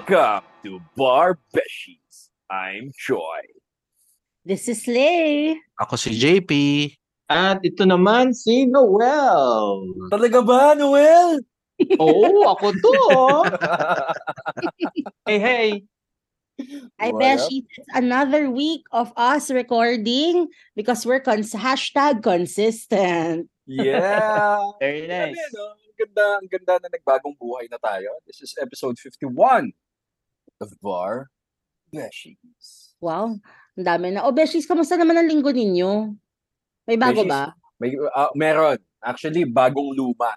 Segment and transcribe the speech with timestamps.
[0.00, 2.32] Welcome to Bar Beshies.
[2.48, 3.44] I'm Joy.
[4.48, 5.60] This is Lay.
[5.76, 6.52] Ako si JP.
[7.28, 9.84] At ito naman si Noel.
[10.08, 11.44] Talaga ba, Noel?
[12.00, 12.96] Oo, ako to.
[15.28, 15.68] hey, hey.
[16.96, 20.48] I What she it's another week of us recording
[20.80, 23.52] because we're cons- hashtag consistent.
[23.68, 24.64] Yeah.
[24.80, 25.36] Very nice.
[25.52, 25.76] no?
[25.76, 28.16] Ang ganda, ang ganda na nagbagong buhay na tayo.
[28.24, 29.76] This is episode 51
[30.60, 31.32] of Bar
[31.90, 32.94] Beshies.
[33.00, 33.40] Wow,
[33.74, 34.28] ang dami na.
[34.28, 36.14] O Beshies, kamusta naman ang linggo ninyo?
[36.86, 37.32] May bago Beshies.
[37.32, 37.42] ba?
[37.80, 38.76] May, ah, meron.
[39.00, 40.36] Actually, bagong luma.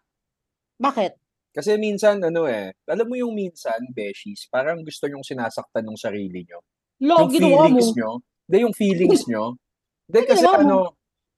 [0.80, 1.20] Bakit?
[1.54, 6.48] Kasi minsan, ano eh, alam mo yung minsan, Beshies, parang gusto nyong sinasaktan ng sarili
[6.48, 6.63] nyo.
[7.04, 7.63] Lo, yung ginawa mo.
[7.68, 8.12] feelings nyo.
[8.48, 9.44] Hindi, yung feelings nyo.
[10.07, 10.63] Hindi, Ano kasi ginawa mo?
[10.63, 10.77] ano,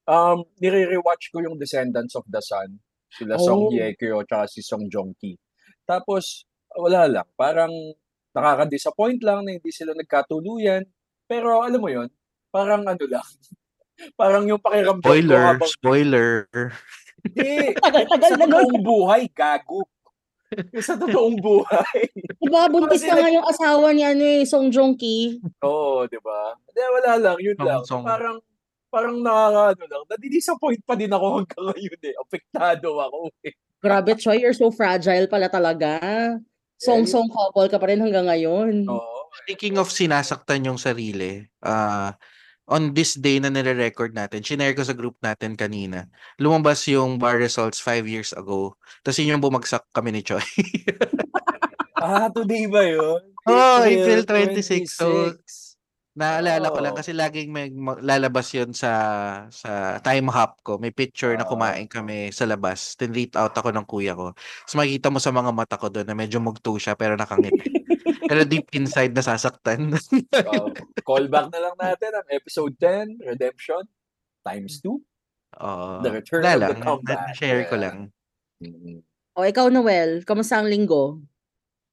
[0.06, 2.80] um, nire-rewatch ko yung Descendants of the Sun.
[3.12, 3.44] Sila Oh.
[3.44, 5.36] Song Ye Kyo, tsaka si Song Joong Ki.
[5.84, 7.28] Tapos, wala lang.
[7.36, 7.74] Parang
[8.36, 10.84] nakaka-disappoint lang na hindi sila nagkatuluyan.
[11.26, 12.12] Pero alam mo yon
[12.52, 13.24] parang ano lang.
[14.20, 16.30] parang yung pakiramdam ko Spoiler, habang, spoiler.
[17.24, 17.52] hindi,
[17.84, 18.52] Tagal-tagal sa na nun.
[18.62, 19.88] totoong buhay, gago.
[20.72, 22.00] Yung sa totoong buhay.
[22.38, 25.40] Diba, buntis na nga yung asawa ni ano eh, Song Joong Ki.
[25.60, 26.54] Oo, di ba?
[26.70, 27.38] Hindi, wala lang.
[27.40, 27.82] Yun Song- lang.
[27.84, 28.04] song.
[28.04, 28.38] Parang,
[28.88, 32.14] parang nakaka, ano lang, nadidisappoint pa din ako hanggang ngayon eh.
[32.16, 33.54] Apektado ako eh.
[33.82, 36.00] Grabe, Choy, you're so fragile pala talaga.
[36.80, 38.88] Song-song couple ka pa rin hanggang ngayon.
[38.90, 39.32] Oo.
[39.46, 42.16] Speaking of sinasaktan yung sarili, ah
[42.66, 46.10] on this day na nire-record natin, shinare ko sa group natin kanina,
[46.42, 48.74] lumabas yung bar results five years ago.
[49.06, 50.42] Tapos yun yung bumagsak kami ni Choi.
[51.96, 53.18] Ah, today ba yun?
[53.50, 54.94] Oh, April 26.
[54.94, 55.34] So,
[56.16, 58.92] Naalala ko lang kasi laging may ma- lalabas yun sa
[59.52, 60.80] sa time hop ko.
[60.80, 62.96] May picture na kumain kami sa labas.
[62.96, 64.32] Tinreat out ako ng kuya ko.
[64.64, 67.68] So makikita mo sa mga mata ko doon na medyo mugto siya pero nakangiti.
[68.32, 69.92] pero deep inside nasasaktan.
[70.48, 70.72] Oh,
[71.04, 73.84] callback na lang natin ang episode 10, Redemption,
[74.48, 74.96] times 2.
[75.62, 76.00] Oo.
[76.00, 76.84] The return Wala of the lang.
[76.84, 77.22] comeback.
[77.32, 77.98] Na-share ko lang.
[78.64, 79.04] Mm.
[79.36, 81.20] O, ikaw, Noel, kamusta ang linggo?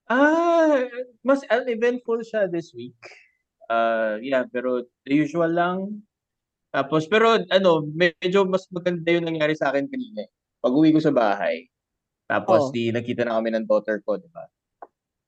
[0.06, 0.86] Ah,
[1.26, 2.98] mas uneventful siya this week.
[3.72, 6.04] Uh, yeah, pero the usual lang.
[6.72, 10.28] Tapos, pero ano, medyo mas maganda yung nangyari sa akin kanina.
[10.60, 11.68] Pag uwi ko sa bahay,
[12.28, 12.72] tapos Oh.
[12.72, 14.44] di nakita na kami ng daughter ko, di ba?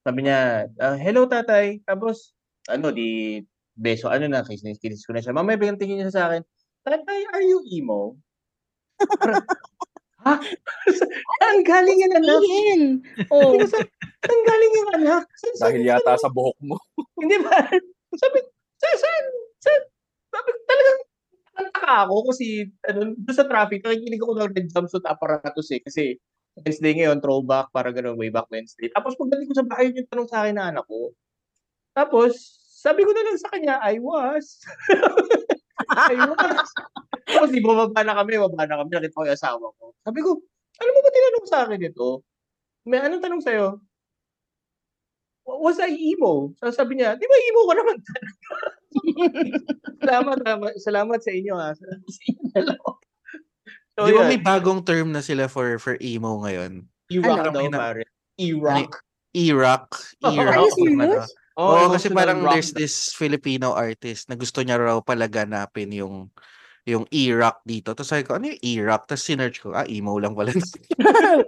[0.05, 1.81] Sabi niya, ah, hello tatay.
[1.85, 2.33] Tapos,
[2.69, 3.41] ano, di,
[3.77, 5.37] beso, ano na, kinis, kinis ko na siya.
[5.37, 6.45] Mamaya biglang tingin niya sa akin,
[6.85, 8.17] tatay, are you emo?
[10.25, 10.35] ha?
[11.41, 12.41] Saan galing yan, anak?
[13.29, 13.53] Oh,
[14.25, 15.25] Saan galing yung anak?
[15.37, 16.81] Saan, Dahil yata sa buhok mo.
[17.21, 17.69] Hindi ba?
[18.19, 18.39] Sabi,
[18.79, 19.25] saan, saan,
[19.63, 19.83] saan?
[20.35, 20.99] Sabi, talagang
[21.55, 22.47] nagtaka ako kasi
[22.91, 25.81] ano, doon sa traffic, nakikinig ako ng red jumpsuit apparatus eh.
[25.83, 26.03] Kasi
[26.55, 28.91] Wednesday ngayon, throwback, para gano'n, way back Wednesday.
[28.95, 31.11] Tapos pagdating ko sa bahay, yun yung tanong sa akin na anak ko.
[31.95, 32.35] Tapos,
[32.79, 34.63] sabi ko na lang sa kanya, I was.
[36.15, 36.69] I was.
[37.27, 39.85] Tapos di bumaba na kami, baba na kami, nakita ko yung asawa ko.
[40.07, 40.31] Sabi ko,
[40.79, 42.09] ano mo ba tinanong sa akin ito?
[42.85, 43.81] May anong tanong sa'yo?
[45.45, 46.57] Was I emo?
[46.57, 47.97] So, sabi niya, di ba emo ka naman
[50.01, 51.71] salamat, salamat, salamat sa inyo ha.
[51.73, 52.71] Salamat sa inyo.
[53.95, 54.29] So, Di ba yun.
[54.29, 56.83] may bagong term na sila for for emo ngayon?
[57.09, 57.53] E-rock Ano?
[57.53, 58.03] daw, na- pare.
[58.35, 59.05] E-rock.
[59.31, 59.87] E-rock.
[60.25, 60.49] Oh, E-rock.
[60.49, 61.17] are you kung ano.
[61.55, 66.27] Oo, kasi parang rock there's this Filipino artist na gusto niya raw palaganapin yung
[66.85, 67.97] yung E-rock dito.
[67.97, 69.09] Tapos sabi ko, ano yung E-rock?
[69.09, 70.53] Tapos sinearch ko, ah, emo lang pala.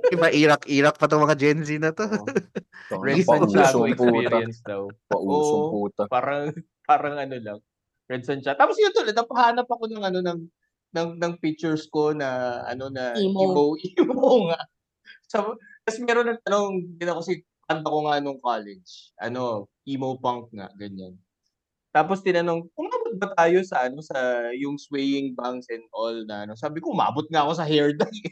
[0.09, 2.09] Iba E-rock, E-rock pa itong mga Gen Z na to.
[2.91, 3.93] Pausong Santiago puta.
[3.93, 4.89] experience daw.
[5.13, 5.73] Pausong Oo.
[5.77, 6.03] puta.
[6.09, 6.49] Parang,
[6.89, 7.59] parang ano lang.
[8.09, 8.57] Red Santiago.
[8.57, 10.41] Tapos yun tulad, napahanap ako ng ano, ng,
[10.97, 13.43] ng, ng pictures ko na, ano, na Emo.
[13.45, 13.63] emo,
[14.01, 14.61] emo nga.
[15.29, 19.13] So, tapos meron ng tanong, din ako si kanta ko nga nung college.
[19.21, 21.19] Ano, emo punk nga, ganyan.
[21.91, 22.71] Tapos tinanong,
[23.07, 24.19] umabot ba tayo sa ano sa
[24.53, 26.55] yung swaying bangs and all na ano?
[26.55, 28.27] Sabi ko, umabot nga ako sa hair dye.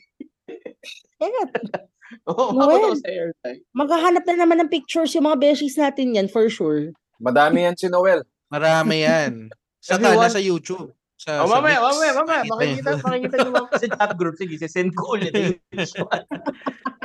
[0.85, 1.51] Shit.
[2.31, 2.91] Oo, umabot Noel.
[2.91, 3.57] ako sa hair dye.
[3.73, 6.91] Maghahanap na naman ng pictures yung mga beshies natin yan, for sure.
[7.17, 8.27] Madami yan si Noel.
[8.51, 9.49] Marami yan.
[9.85, 10.91] Saka Everyone- nasa YouTube.
[11.15, 11.87] Sa, Oh, sa mamaya, Mix.
[11.87, 12.43] mamaya, mamaya.
[12.43, 14.35] Makita Makikita, makikita nyo mga sa chat group.
[14.37, 15.33] Sige, send ko ulit.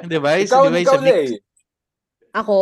[0.04, 0.36] Di ba?
[0.36, 1.06] Sa- Ikaw, di ba ikaw, sa?
[1.06, 1.28] Lay.
[2.36, 2.60] Ako,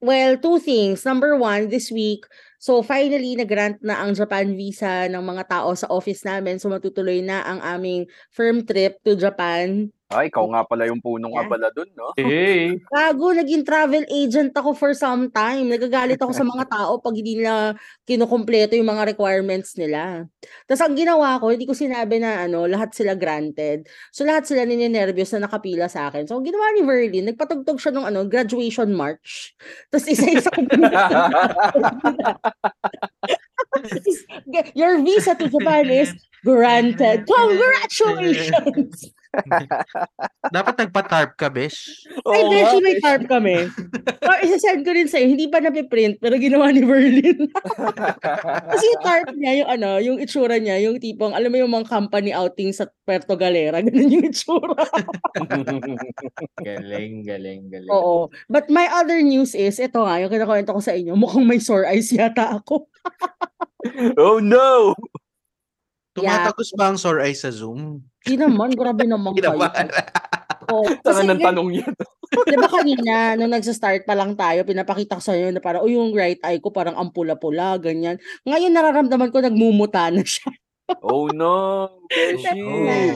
[0.00, 1.04] well, two things.
[1.04, 2.24] Number one, this week,
[2.60, 6.60] So finally, nag-grant na ang Japan visa ng mga tao sa office namin.
[6.60, 8.04] So matutuloy na ang aming
[8.36, 9.88] firm trip to Japan.
[10.10, 11.46] Ay, ikaw nga pala yung punong Yeah.
[11.46, 12.10] abala dun, no?
[12.18, 12.74] Hey.
[12.90, 15.70] Gago, naging travel agent ako for some time.
[15.70, 17.78] Nagagalit ako sa mga tao pag hindi nila
[18.10, 20.26] kinukumpleto yung mga requirements nila.
[20.66, 23.86] Tapos ang ginawa ko, hindi ko sinabi na ano, lahat sila granted.
[24.10, 26.26] So lahat sila ninenervyos na nakapila sa akin.
[26.26, 29.54] So ginawa ni Verlin, nagpatugtog siya ng ano, graduation march.
[29.94, 30.58] Tapos isa-isa ko
[34.74, 36.10] Your visa to Japan is
[36.42, 37.30] granted.
[37.30, 39.14] Congratulations!
[40.50, 42.02] Dapat nagpa-tarp ka, besh.
[42.26, 43.04] Ay, Oo Beshi, nga, may besh.
[43.04, 43.56] tarp kami.
[44.26, 45.26] Or isa-send ko rin sa'yo.
[45.30, 47.46] Hindi pa napiprint, pero ginawa ni Berlin.
[48.74, 51.86] Kasi yung tarp niya, yung ano, yung itsura niya, yung tipong, alam mo yung mga
[51.86, 54.82] company outing sa Puerto Galera, ganun yung itsura.
[56.66, 57.90] galing, galing, galing.
[57.90, 58.28] Oo.
[58.50, 61.86] But my other news is, ito nga, yung kinakwento ko sa inyo, mukhang may sore
[61.86, 62.90] eyes yata ako.
[64.18, 64.92] oh no!
[66.10, 68.02] Tumatagos ba ang sore eye sa Zoom?
[68.26, 69.62] Hindi naman, grabe naman Hindi kayo.
[70.70, 71.86] Saka Kasi ng tanong niya.
[72.50, 75.90] Di ba kanina, nung nagsa-start pa lang tayo, pinapakita ko sa inyo na parang, oh,
[75.90, 78.22] yung right eye ko parang ang pula-pula, ganyan.
[78.46, 80.50] Ngayon, nararamdaman ko nagmumuta na siya.
[81.06, 82.58] Oh no, Beshi.
[82.58, 83.14] Na.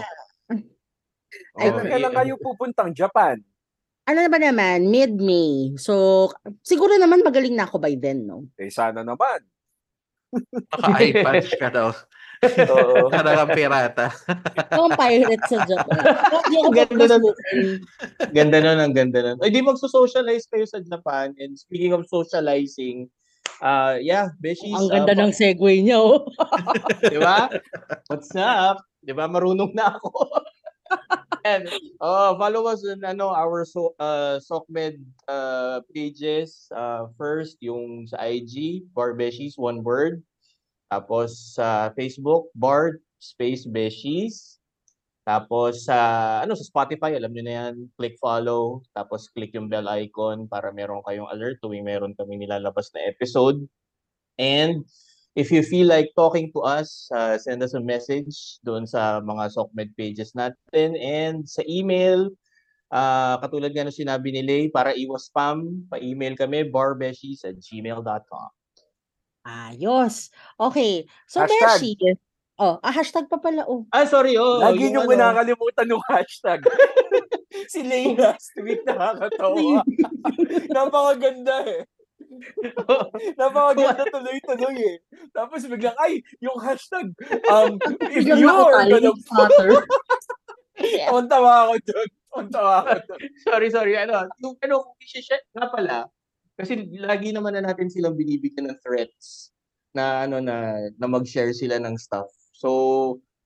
[1.58, 3.38] Ay, Kailan kailan kayo pupuntang Japan?
[4.06, 5.74] Ano na ba naman, mid-May.
[5.78, 6.26] So,
[6.62, 8.46] siguro naman magaling na ako by then, no?
[8.58, 9.42] Eh, sana naman.
[10.74, 11.88] Naka-iPad ka daw.
[12.70, 13.08] Oo.
[13.14, 14.06] Parang kang pirata.
[14.70, 16.02] Ako ang pirate sa Japan.
[16.52, 17.36] Ang ganda nun.
[18.32, 19.38] Ganda nun, ang ganda nun.
[19.40, 21.32] Ay, di magso-socialize kayo sa Japan.
[21.40, 23.08] And speaking of socializing,
[23.62, 24.74] uh, yeah, Beshies.
[24.74, 26.26] Ang ganda ng segue niya, oh.
[27.12, 27.48] Di ba?
[28.08, 28.82] What's up?
[29.04, 29.28] Di ba?
[29.28, 30.10] Marunong na ako.
[31.44, 31.68] And,
[32.00, 36.72] oh, follow us on ano, our so, uh, SOCMED uh, pages.
[36.72, 40.24] Uh, first, yung sa IG, Bar Beshies, one word.
[40.88, 44.60] Tapos sa Facebook, Bar Space Beshies.
[45.24, 45.96] Tapos sa
[46.44, 50.68] ano sa Spotify, alam niyo na yan, click follow, tapos click yung bell icon para
[50.68, 53.64] meron kayong alert tuwing meron kami nilalabas na episode.
[54.36, 54.84] And
[55.32, 59.56] if you feel like talking to us, uh, send us a message doon sa mga
[59.56, 62.28] SOCMED pages natin and sa email,
[62.92, 68.50] uh, katulad nga ng sinabi ni Lay, para iwas spam, pa-email kami, barbeshies at gmail.com.
[69.44, 70.32] Ayos.
[70.56, 71.04] Okay.
[71.28, 71.78] So, Hashtag.
[71.78, 72.16] Beshi.
[72.54, 73.82] Oh, ah, hashtag pa pala, oh.
[73.90, 74.62] Ah, sorry, oh.
[74.62, 76.62] Lagi niyong ano, kinakalimutan yung hashtag.
[77.72, 79.82] si Lay last week nakakatawa.
[80.74, 81.82] Napakaganda eh.
[83.42, 84.96] Napakaganda tuloy-tuloy eh.
[85.34, 87.10] Tapos biglang, ay, yung hashtag,
[87.50, 87.74] um,
[88.14, 89.02] if you're gonna...
[89.02, 89.82] yung father.
[91.10, 92.08] Tontawa ako dun.
[92.30, 93.20] Tontawa ako dun.
[93.42, 93.98] sorry, sorry.
[93.98, 96.06] Ano, yung ano, kung i-share nga pala,
[96.54, 99.50] kasi lagi naman na natin silang binibigyan ng threats
[99.94, 102.30] na ano na na mag-share sila ng stuff.
[102.54, 102.68] So,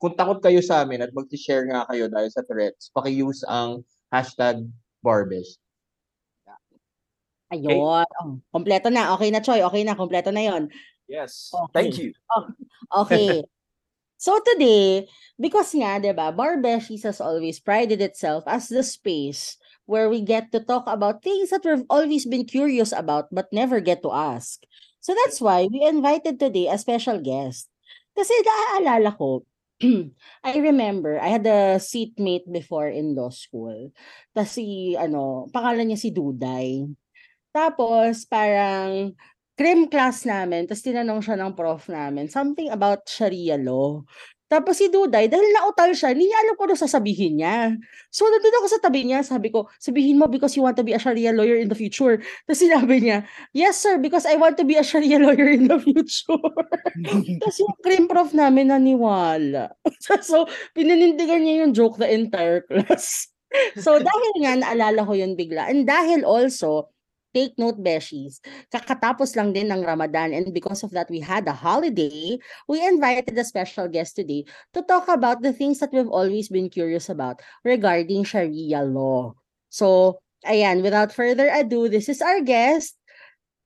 [0.00, 4.64] kung takot kayo sa amin at mag-share nga kayo dahil sa threats, paki-use ang hashtag
[5.04, 5.58] Barbish.
[7.48, 7.80] Ayun.
[7.80, 8.04] Oh,
[8.52, 9.16] kompleto na.
[9.16, 9.64] Okay na, Choy.
[9.64, 9.96] Okay na.
[9.96, 10.68] Kompleto na yon.
[11.08, 11.48] Yes.
[11.48, 11.72] Okay.
[11.72, 12.12] Thank you.
[12.92, 13.40] Okay.
[14.24, 15.08] so today,
[15.40, 19.56] because nga, di ba, Barbeshies has always prided itself as the space
[19.88, 23.80] where we get to talk about things that we've always been curious about but never
[23.80, 24.60] get to ask.
[25.00, 27.72] So that's why we invited today a special guest.
[28.12, 29.48] Kasi naaalala ko,
[30.44, 33.94] I remember, I had a seatmate before in law school.
[34.36, 36.84] Tapos si, ano, pangalan niya si Duday.
[37.54, 39.16] Tapos, parang,
[39.58, 44.06] crim class namin, tapos tinanong siya ng prof namin, something about Sharia law.
[44.48, 47.76] Tapos si Duday, dahil nautal siya, hindi niya alam kung ano sasabihin niya.
[48.08, 50.96] So, nandun ako sa tabi niya, sabi ko, sabihin mo because you want to be
[50.96, 52.16] a Sharia lawyer in the future.
[52.48, 55.76] Tapos sinabi niya, yes sir, because I want to be a Sharia lawyer in the
[55.76, 56.40] future.
[57.44, 59.76] Tapos yung crim prof namin naniwala.
[60.24, 63.28] so, pinanindigan niya yung joke the entire class.
[63.76, 65.68] so, dahil nga, naalala ko yun bigla.
[65.68, 66.88] And dahil also,
[67.38, 68.42] take note, Beshies,
[68.74, 72.34] kakatapos lang din ng Ramadan and because of that, we had a holiday.
[72.66, 76.66] We invited a special guest today to talk about the things that we've always been
[76.66, 79.38] curious about regarding Sharia law.
[79.70, 82.98] So, ayan, without further ado, this is our guest,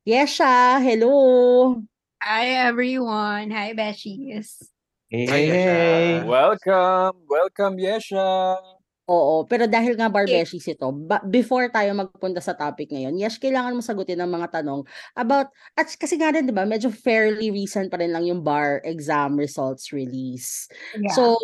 [0.05, 0.77] Yesha.
[0.85, 1.81] Hello.
[2.21, 3.51] Hi everyone.
[3.51, 4.61] Hi Beshies.
[5.09, 5.65] Hey, Hi, Yasha.
[5.65, 6.07] hey.
[6.29, 7.17] Welcome.
[7.25, 8.82] Welcome, Yesha.
[9.11, 13.75] Oo, pero dahil nga Barbeshies ito, ba- before tayo magpunta sa topic ngayon, yes, kailangan
[13.75, 14.87] mo sagutin ng mga tanong
[15.19, 18.79] about, at kasi nga rin, di ba, medyo fairly recent pa rin lang yung bar
[18.87, 20.71] exam results release.
[20.95, 21.19] Yeah.
[21.19, 21.35] So,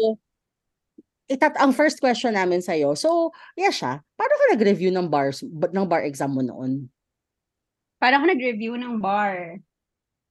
[1.27, 5.87] itat ang first question namin sa So, yes siya, paano ka nag-review ng bars ng
[5.91, 6.87] bar exam mo noon?
[7.99, 9.59] Paano ako nag-review ng bar?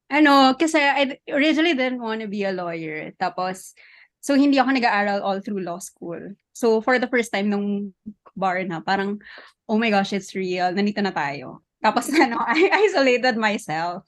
[0.07, 3.11] Ano, kasi I originally didn't want to be a lawyer.
[3.19, 3.75] Tapos,
[4.21, 6.19] so hindi ako nag-aaral all through law school.
[6.53, 7.93] So, for the first time nung
[8.33, 9.21] bar na, parang,
[9.69, 10.73] oh my gosh, it's real.
[10.73, 11.61] Nandito na tayo.
[11.81, 14.05] Tapos, ano, I isolated myself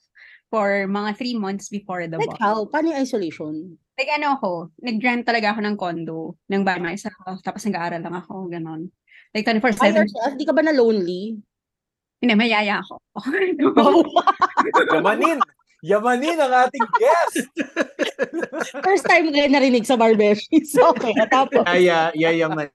[0.50, 2.42] for mga three months before the Like bar.
[2.42, 2.58] how?
[2.66, 3.78] Paano yung isolation?
[4.00, 4.51] Like ano ako,
[4.82, 8.88] nag-rent talaga ako ng condo, ng bahay myself, tapos nag-aaral lang ako, ganon.
[9.36, 9.94] Like By 24-7.
[9.94, 10.32] yourself?
[10.39, 11.38] Di ka ba na lonely?
[12.18, 12.98] Hindi, mayaya ako.
[14.96, 15.39] Yamanin!
[15.86, 17.48] Yamanin ang ating guest!
[18.85, 20.75] First time ko narinig sa Barbeshies.
[20.95, 21.63] Okay, tapos.
[21.67, 22.69] Yaya, yayaman.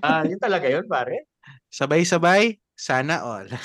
[0.00, 1.26] Ah, yun talaga yun, pare.
[1.70, 3.46] Sabay-sabay, sana all.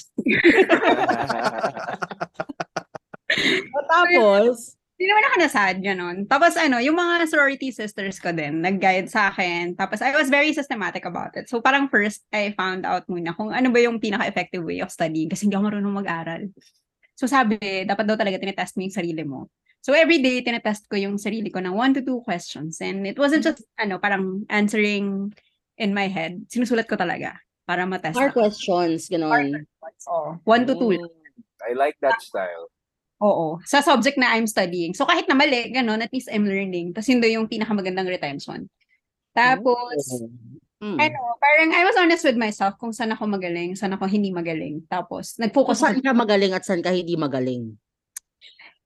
[3.85, 6.17] Tapos, Hindi naman ako nasad, gano'n.
[6.23, 9.75] Tapos ano, yung mga sorority sisters ko din, nag-guide sa akin.
[9.75, 11.51] Tapos I was very systematic about it.
[11.51, 15.27] So parang first, I found out muna kung ano ba yung pinaka-effective way of studying
[15.27, 16.47] kasi hindi ako marunong mag-aral.
[17.19, 19.51] So sabi, dapat daw talaga tinetest mo yung sarili mo.
[19.85, 22.81] So every day, tinetest ko yung sarili ko ng one to two questions.
[22.81, 25.29] And it wasn't just, ano, parang answering
[25.77, 26.41] in my head.
[26.49, 27.37] Sinusulat ko talaga
[27.69, 28.17] para matest.
[28.17, 29.61] hard questions, gano'n.
[30.09, 30.41] Oo.
[30.41, 30.97] One to two.
[30.97, 31.05] Mm,
[31.69, 32.65] I like that style.
[33.21, 33.61] Oo.
[33.61, 34.97] Sa subject na I'm studying.
[34.97, 36.97] So kahit na mali, ganun, at least I'm learning.
[36.97, 38.65] Tapos yun daw yung pinakamagandang retention.
[39.37, 40.01] Tapos,
[40.81, 40.97] Mm.
[40.97, 44.81] ano, parang I was honest with myself kung saan ako magaling, saan ako hindi magaling.
[44.89, 46.09] Tapos, Kung nag-focus saan ako.
[46.09, 47.77] ka magaling at saan ka hindi magaling.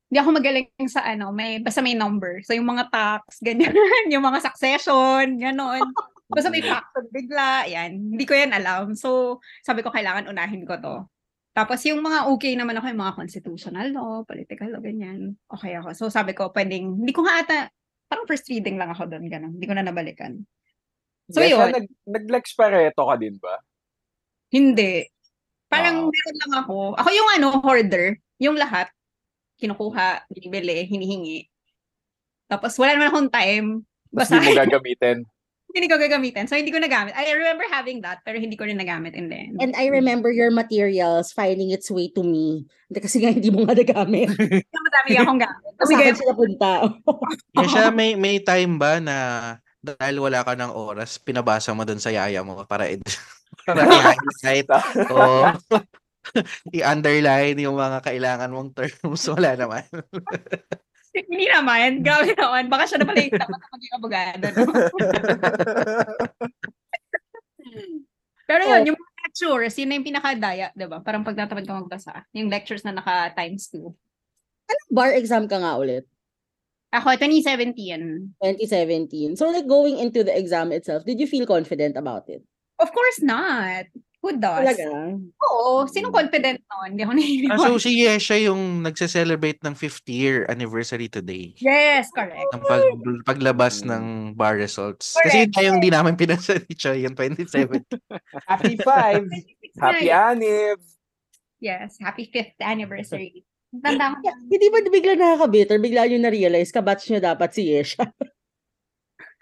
[0.10, 2.42] Hindi ako magaling sa ano, may, basta may number.
[2.42, 3.74] So yung mga tax, ganyan.
[4.10, 5.86] yung mga succession, gano'n.
[6.30, 8.14] Basta may fraction bigla, yan.
[8.14, 8.94] Hindi ko yan alam.
[8.94, 10.96] So, sabi ko, kailangan unahin ko to.
[11.54, 15.34] Tapos yung mga okay naman ako, yung mga constitutional law, political law, ganyan.
[15.50, 15.92] Okay ako.
[15.92, 17.58] So sabi ko, pwedeng, hindi ko nga ata,
[18.08, 19.58] parang first reading lang ako doon, ganun.
[19.58, 20.40] Hindi ko na nabalikan.
[21.30, 23.60] So Yes, yun, nag, nag-lex pareto ka din ba?
[24.50, 25.06] hindi.
[25.70, 26.10] Parang Ah.
[26.10, 26.78] meron lang ako.
[26.98, 28.18] Ako yung ano, hoarder.
[28.40, 28.90] Yung lahat,
[29.60, 31.40] kinukuha, binibili, hinihingi.
[32.50, 33.68] Tapos wala naman akong time.
[34.10, 35.22] Basta di mo gagamitin.
[35.76, 36.50] hindi ko gagamitin.
[36.50, 37.14] So hindi ko nagamit.
[37.14, 39.56] I remember having that, pero hindi ko rin nagamit in the end.
[39.62, 42.66] And I remember your materials finding its way to me.
[42.90, 44.34] Hindi kasi nga hindi mo nga nagamit.
[44.90, 45.72] Madami akong gamit.
[45.78, 46.74] Kasi akin sila punta.
[47.70, 49.18] Siya, may, may time ba na
[49.80, 53.06] dahil wala ka ng oras, pinabasa mo dun sa yaya mo para, ed-
[53.64, 54.68] para i-highlight
[55.08, 55.18] o
[56.78, 59.24] i-underline yung mga kailangan mong terms.
[59.36, 59.84] Wala naman.
[61.20, 62.06] Hindi naman.
[62.06, 62.70] Grabe naman.
[62.70, 64.46] Baka siya na pala yung dapat na maging abogado.
[64.46, 64.64] No?
[68.50, 68.88] Pero yun, Oh.
[68.94, 70.98] yung mga lectures, yun na yung pinakadaya, di ba?
[71.06, 72.14] Parang pagtatamad ka magbasa.
[72.34, 73.94] Yung lectures na naka times two.
[74.90, 76.06] Bar exam ka nga ulit.
[76.90, 78.42] Ako, 2017.
[78.42, 79.38] 2017.
[79.38, 82.42] So like going into the exam itself, did you feel confident about it?
[82.82, 83.86] Of course not.
[84.20, 84.68] Who does?
[84.68, 85.16] Talaga?
[85.48, 85.88] Oo.
[85.88, 86.92] Sinong confident nun?
[86.92, 87.60] Hindi ako Ah, nahihiliwan.
[87.64, 91.56] so si Yesha yung nagse-celebrate ng 5th year anniversary today.
[91.56, 92.52] Yes, correct.
[92.52, 92.84] Ng pag,
[93.24, 95.16] paglabas ng bar results.
[95.24, 95.66] Kasi yun Correct.
[95.72, 97.48] yung di namin pinasa ni Choy yung 27.
[98.52, 99.24] Happy five.
[99.80, 100.84] Happy Anib!
[101.60, 103.44] Yes, happy fifth anniversary.
[103.84, 105.78] Tanda ko hindi ba bigla nakaka-bitter?
[105.80, 108.04] Bigla nyo na-realize, kabatch nyo dapat si Yesha.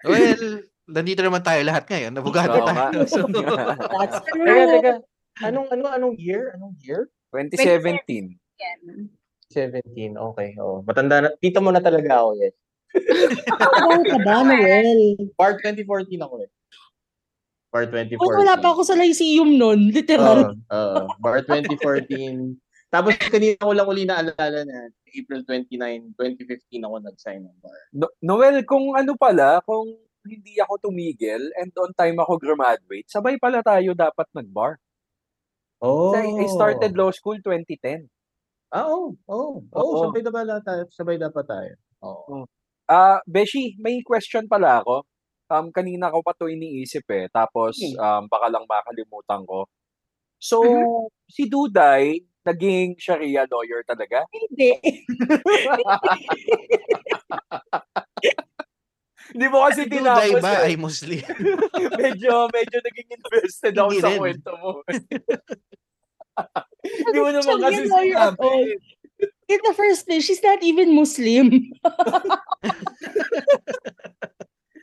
[0.06, 2.12] well, nandito naman tayo lahat ngayon.
[2.16, 2.90] Abogado nga.
[2.90, 3.04] tayo.
[3.12, 4.94] So, That's Teka, teka.
[5.46, 6.56] Anong, ano, anong year?
[6.58, 7.12] Anong year?
[7.36, 8.34] 2017.
[8.58, 9.12] yan.
[9.54, 10.18] 17.
[10.18, 10.50] Okay.
[10.58, 10.82] Oh.
[10.82, 11.30] Matanda na.
[11.38, 12.56] Tito mo na talaga ako, yes.
[13.86, 15.16] Ano ka ba, Noel?
[15.38, 16.50] Part 2014 ako eh.
[17.70, 18.18] Part 2014.
[18.24, 20.56] Oh, wala pa ako sa Lyceum nun, literal.
[20.72, 21.06] Oo, oo.
[21.20, 22.56] Bar 2014.
[22.88, 27.80] Tapos kanina ko lang uli naalala na April 29, 2015 ako nag-sign ng bar.
[27.92, 29.92] No- Noel, kung ano pala, kung
[30.30, 34.78] hindi ako tumigil and on time ako graduate, sabay pala tayo dapat nag-bar.
[35.82, 36.14] Oh.
[36.16, 38.10] I started law school 2010.
[38.74, 39.16] Ah, oo.
[39.30, 39.64] Oo.
[39.72, 40.04] Oo, Oo.
[40.10, 40.84] sabay dapat tayo.
[40.92, 41.74] Sabay dapat tayo.
[42.04, 42.44] Oo.
[42.90, 45.06] Ah, Beshi, may question pala ako.
[45.48, 47.32] Um, kanina ko pa to iniisip eh.
[47.32, 47.96] Tapos, Hmm.
[47.96, 49.64] um, baka lang makalimutan ko.
[50.40, 50.60] So,
[51.36, 54.28] si Duday, naging Sharia lawyer talaga?
[54.32, 54.76] Hindi.
[59.34, 60.68] Hindi mo kasi si Duday tinapos ba eh.
[60.72, 61.24] ay Muslim?
[62.02, 64.20] medyo, medyo naging invested ako Hindi sa rin.
[64.20, 64.70] kwento mo.
[66.88, 68.48] Hindi mo naman kasi sinabi.
[69.48, 71.50] In the first place, she's not even Muslim.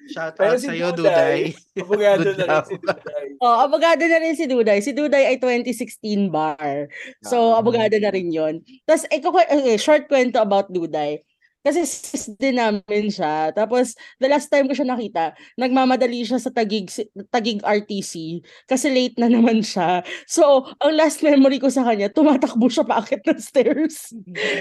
[0.05, 1.81] Shout Pero out si sa'yo, Duday, Duday.
[1.81, 3.27] Abogado na rin si Duday.
[3.41, 4.79] Oh, abogado na rin si Duday.
[4.85, 6.93] Si Duday ay 2016 bar.
[7.25, 7.65] So, Ah.
[7.65, 8.61] abogado na rin yon.
[8.85, 11.25] Tapos, eh, okay, short kwento about Duday.
[11.65, 13.49] Kasi sis din namin siya.
[13.57, 16.93] Tapos, the last time ko siya nakita, nagmamadali siya sa Tagig,
[17.33, 20.05] Tagig RTC kasi late na naman siya.
[20.29, 24.13] So, ang last memory ko sa kanya, tumatakbo siya paakit ng stairs.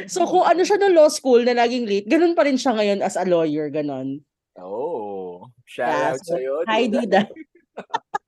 [0.07, 3.03] So, kung ano siya no law school na laging late, ganun pa rin siya ngayon
[3.03, 4.23] as a lawyer, ganun.
[4.55, 6.63] Oh, shout Yeah, out so, sa'yo.
[6.71, 7.27] Hi, Dida.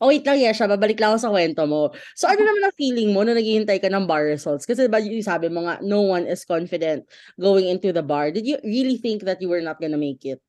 [0.00, 0.66] Oh, wait lang, Yesha.
[0.66, 1.90] Babalik lang ako sa kwento mo.
[2.18, 4.66] So, ano naman ang feeling mo nung naghihintay ka ng bar results?
[4.66, 7.06] Kasi ba yung sabi mo nga, no one is confident
[7.38, 8.30] going into the bar.
[8.34, 10.42] Did you really think that you were not gonna make it?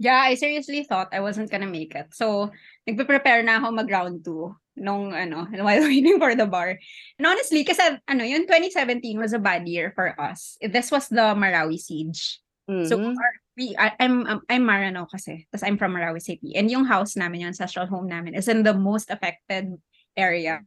[0.00, 2.10] Yeah, I seriously thought I wasn't gonna make it.
[2.16, 2.50] So,
[2.88, 6.80] nagpe-prepare na ako mag round 2 nung ano, while waiting for the bar.
[7.20, 10.56] And honestly, kasi ano, yung 2017 was a bad year for us.
[10.58, 12.40] This was the Marawi siege.
[12.88, 13.12] So, Mhm.
[13.14, 15.46] our- we, I, I'm, um, I'm Marano kasi.
[15.52, 16.56] Tapos I'm from Marawi City.
[16.56, 19.76] And yung house namin, yung ancestral home namin, is in the most affected
[20.16, 20.60] area.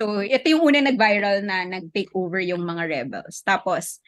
[0.00, 3.44] So, ito yung una nag-viral na nag-take over yung mga rebels.
[3.44, 4.00] Tapos,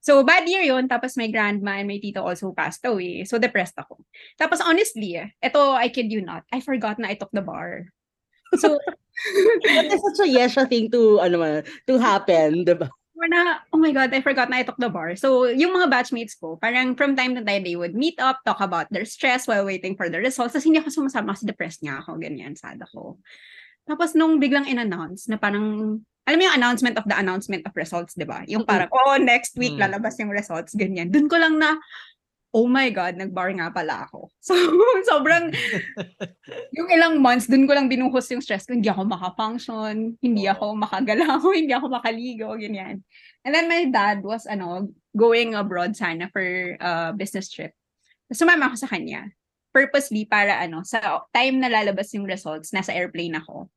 [0.00, 0.88] so bad year yun.
[0.88, 3.24] Tapos may grandma and my tito also passed away.
[3.24, 4.00] So, depressed ako.
[4.40, 7.88] Tapos, honestly, ito, I kid you not, I forgot na I took the bar.
[8.56, 8.76] So,
[9.64, 12.64] That's such a Yesha thing to, ano man, to happen,
[13.20, 13.28] diba?
[13.36, 15.12] na, oh my God, I forgot na I took the bar.
[15.16, 18.60] So, yung mga batchmates ko, parang from time to time, they would meet up, talk
[18.64, 20.56] about their stress while waiting for the results.
[20.56, 23.20] Tapos hindi ako sumasama kasi depressed nga ako, ganyan, sad ako.
[23.84, 28.14] Tapos nung biglang in-announce na parang, alam mo yung announcement of the announcement of results,
[28.16, 28.44] di ba?
[28.46, 29.82] Yung parang, oh, next week Mm.
[29.88, 31.10] lalabas yung results, ganyan.
[31.10, 31.76] Dun ko lang na,
[32.50, 34.30] oh my God, nag-bar nga pala ako.
[34.40, 34.56] So,
[35.06, 35.52] sobrang,
[36.76, 38.74] yung ilang months, dun ko lang binuhos yung stress ko.
[38.74, 43.04] Hindi ako makafunction, hindi ako makagalaw, hindi ako makaligo, ganyan.
[43.46, 46.42] And then my dad was, ano, going abroad sana for
[46.80, 47.76] a business trip.
[48.32, 49.30] So, sumama ako sa kanya.
[49.70, 53.70] Purposely para, ano, sa time na lalabas yung results, nasa airplane ako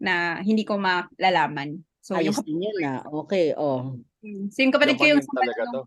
[0.00, 1.84] na hindi ko malalaman.
[2.00, 3.04] So, yung, Ayos din yun na.
[3.04, 4.00] Okay, oh.
[4.50, 5.82] so, yung kapatid ko yung talaga to.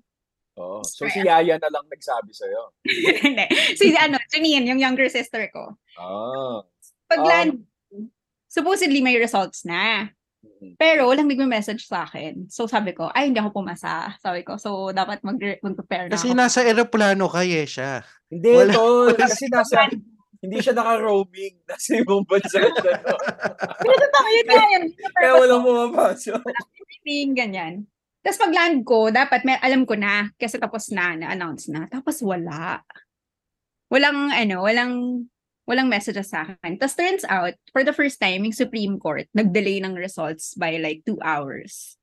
[0.54, 0.86] Oo.
[0.86, 2.62] So, si Yaya na lang nagsabi sa'yo.
[3.26, 3.46] Hindi.
[3.74, 5.74] si ano, Janine, yung younger sister ko.
[5.98, 6.62] Ah.
[7.10, 7.54] Pag Um, land,
[8.46, 10.14] supposedly may results na.
[10.44, 10.76] Mhm.
[10.78, 12.52] Pero walang nagme-message sa akin.
[12.52, 14.14] So sabi ko, ay hindi ako pumasa.
[14.20, 16.38] Sabi ko, so dapat mag mag-prepare na Kasi ako.
[16.38, 18.04] nasa eroplano ka, Yesha.
[18.30, 19.08] Hindi, Wala- tol.
[19.10, 19.88] wala Kasi nasa,
[20.38, 21.64] hindi siya naka-roaming.
[21.64, 22.94] Nasa ibang bansa siya.
[23.80, 24.84] Pero totoo, yun nga yun.
[25.16, 26.42] Kaya walang pumapasok.
[26.44, 27.74] Everything, ganyan.
[28.24, 30.32] Tapos pag land ko, dapat may, alam ko na.
[30.40, 31.92] Kasi tapos na, na-announce na.
[31.92, 32.80] Tapos wala.
[33.92, 34.96] Walang, ano, walang,
[35.68, 36.80] walang messages sa akin.
[36.80, 41.04] Tapos turns out, for the first time, yung Supreme Court, nag-delay ng results by like
[41.04, 42.00] two hours.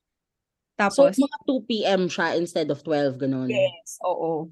[0.77, 2.01] So, Tapos, mga 2 p.m.
[2.09, 3.49] siya instead of 12, ganun.
[3.49, 4.49] Yes, oo.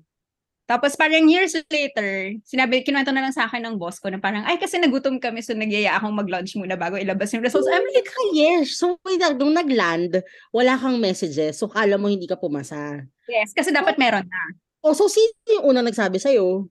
[0.70, 4.46] Tapos parang years later, sinabi, kinuwento na lang sa akin ng boss ko na parang,
[4.46, 7.66] ay kasi nagutom kami so nagyaya akong mag-lunch muna bago ilabas yung results.
[7.66, 8.78] I'm like, Ah, yes.
[8.78, 9.02] So,
[9.34, 10.22] nung nag-land,
[10.54, 11.58] wala kang messages.
[11.58, 13.02] So, kala mo hindi ka pumasa.
[13.26, 14.42] yes, kasi dapat meron na.
[14.86, 16.70] Oh, so, sino yung unang nagsabi sa'yo?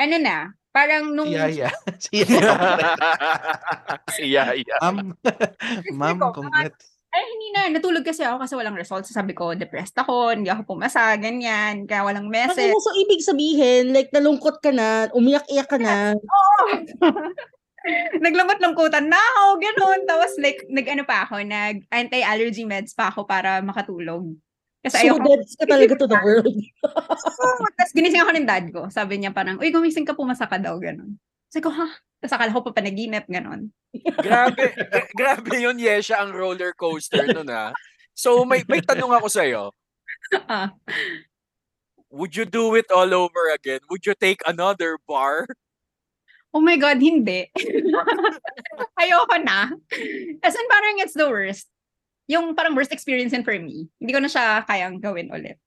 [0.00, 1.68] Ano na, parang nung, Si Yaya.
[2.08, 2.52] si Yaya.
[4.16, 4.76] si Yaya.
[4.80, 5.12] Ma'am,
[5.92, 6.93] ma'am, congrats.
[7.14, 9.14] Ay hindi na, natulog kasi ako kasi walang results.
[9.14, 12.74] Sabi ko, depressed ako, hindi ako pumasa, ganyan, kaya walang message.
[12.74, 16.18] so, ibig sabihin, like, nalungkot ka na, umiyak-iyak ka na.
[18.24, 20.00] Naglamot-lungkutan na ako, ganun.
[20.08, 24.32] Tapos like, nag-ano pa ako, nag-anti-allergy meds pa ako para makatulog.
[24.84, 26.56] Kasi So, ayoko deads ka talaga to the world.
[27.40, 28.88] Oo, Tapos ginising ako ng dad ko.
[28.92, 31.16] Sabi niya parang, uy, gumising ka, pumasa ka daw, gano'n.
[31.48, 31.88] Sabi ko, ha?
[32.24, 33.68] Tapos akala ko pa panaginip, gano'n.
[34.24, 37.76] grabe, gra- grabe yun, Yesha, ang roller coaster nun ha.
[38.16, 39.62] So, may, may tanong ako sa'yo.
[40.48, 40.72] Ah.
[42.08, 43.84] Would you do it all over again?
[43.92, 45.44] Would you take another bar?
[46.56, 47.52] Oh my God, hindi.
[49.04, 49.68] Ayoko na.
[50.40, 51.68] As in, parang it's the worst.
[52.24, 53.92] Yung parang worst experience for me.
[54.00, 55.60] Hindi ko na siya kayang gawin ulit.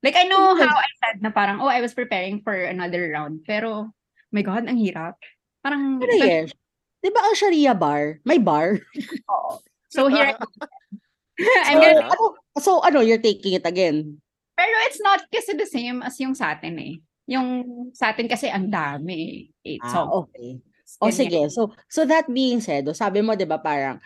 [0.00, 3.44] Like, I know how I said na parang, oh, I was preparing for another round.
[3.44, 3.92] Pero,
[4.32, 5.20] my God, ang hirap.
[5.62, 6.54] Parang, Pero yes.
[6.98, 8.18] Di ba ang Sharia bar?
[8.26, 8.82] May bar?
[9.32, 9.62] Oo.
[9.88, 10.34] So, here
[11.70, 12.10] I'm gonna Sana.
[12.10, 12.24] Ano,
[12.58, 14.18] so, ano, you're taking it again?
[14.58, 16.98] Pero it's not kasi the same as yung sa atin eh.
[17.30, 17.48] Yung
[17.94, 19.46] sa atin kasi ang dami.
[19.62, 19.78] Eh.
[19.78, 20.58] Ah, So, okay.
[20.98, 24.00] O sige, so so that being said, o sabi mo 'di ba parang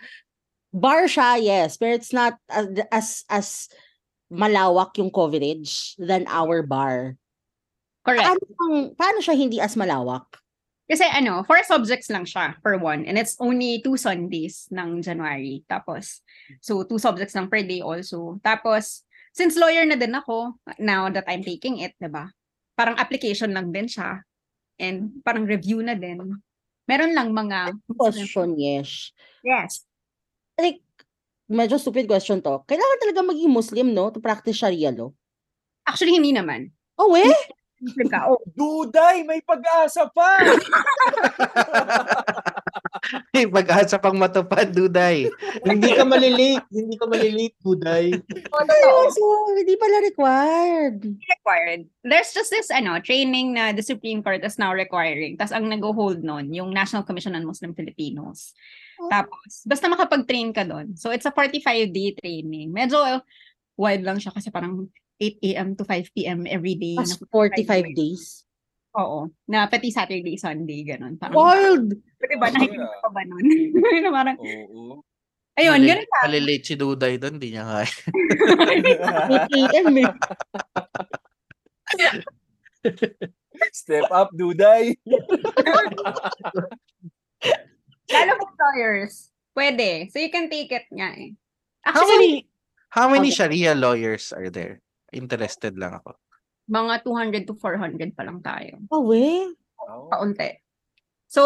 [0.74, 3.48] bar siya, yes, but it's not as as, as
[4.28, 7.16] malawak yung coverage than our bar.
[8.02, 8.26] correct.
[8.26, 10.41] Paano, paano siya hindi as malawak?
[10.92, 13.09] Kasi ano, four subjects lang siya per one.
[13.09, 15.64] And it's only two Sundays ng January.
[15.64, 16.20] Tapos,
[16.61, 18.37] so two subjects lang per day also.
[18.44, 19.00] Tapos,
[19.33, 22.28] since lawyer na din ako, now that I'm taking it, 'di ba?
[22.76, 24.20] Parang application lang din siya.
[24.76, 26.20] And parang review na din.
[26.85, 27.78] Meron lang mga...
[27.94, 29.14] Question, yes.
[29.46, 29.87] Yes.
[30.59, 30.83] Like,
[31.46, 32.61] medyo stupid question to.
[32.66, 34.11] Kailangan talaga maging Muslim, no?
[34.11, 35.14] To practice Sharia law?
[35.87, 36.74] Actually, hindi naman.
[36.98, 37.31] Oh, eh?
[38.06, 38.30] Ka.
[38.30, 40.38] Oh, Duday, may pag-asa pa!
[43.34, 45.26] Hey, pag-asa pang matupad, Duday.
[45.66, 46.62] hindi ka malilate.
[46.70, 48.14] Hindi ka malilate, Buday.
[48.14, 48.98] totoo.
[49.10, 49.22] So,
[49.58, 51.02] hindi pala required.
[51.02, 51.82] required.
[52.06, 55.34] There's just this ano training na the Supreme Court is now requiring.
[55.34, 58.54] Tapos ang nag-hold nun, yung National Commission on Muslim Filipinos.
[59.02, 59.10] Oh.
[59.10, 60.94] Tapos, basta makapag-train ka doon.
[60.94, 62.70] So, it's a 45-day training.
[62.70, 63.18] Medyo
[63.74, 64.86] wild lang siya kasi parang
[65.22, 65.68] 8 a.m.
[65.78, 66.50] to 5 p.m.
[66.50, 66.98] every day.
[66.98, 68.42] As Na, 45 days.
[68.92, 69.30] oo.
[69.46, 71.14] Na pati Saturday, Sunday, ganun.
[71.16, 71.94] Parang, Wild!
[72.18, 73.00] Diba, nakikita Yeah.
[73.00, 73.46] pa ba nun?
[74.02, 75.00] na parang, Oo.
[75.54, 76.24] ayun, Malil- ganun lang.
[76.26, 77.88] Malilate si Duday doon, di niya kaya.
[77.88, 79.87] 8 a.m.
[79.96, 80.12] eh.
[83.72, 84.98] Step up, Duday!
[88.12, 89.30] Lalo kung lawyers.
[89.52, 90.08] Pwede.
[90.11, 91.32] So, you can take it nga eh.
[91.85, 92.48] How Actually, many,
[92.90, 93.37] how many Okay.
[93.37, 94.80] Sharia lawyers are there?
[95.12, 96.16] Interested lang ako.
[96.72, 98.81] mga 200 to 400 pa lang tayo.
[98.88, 99.51] Oh, eh?
[100.09, 100.57] Paunti.
[101.27, 101.42] So,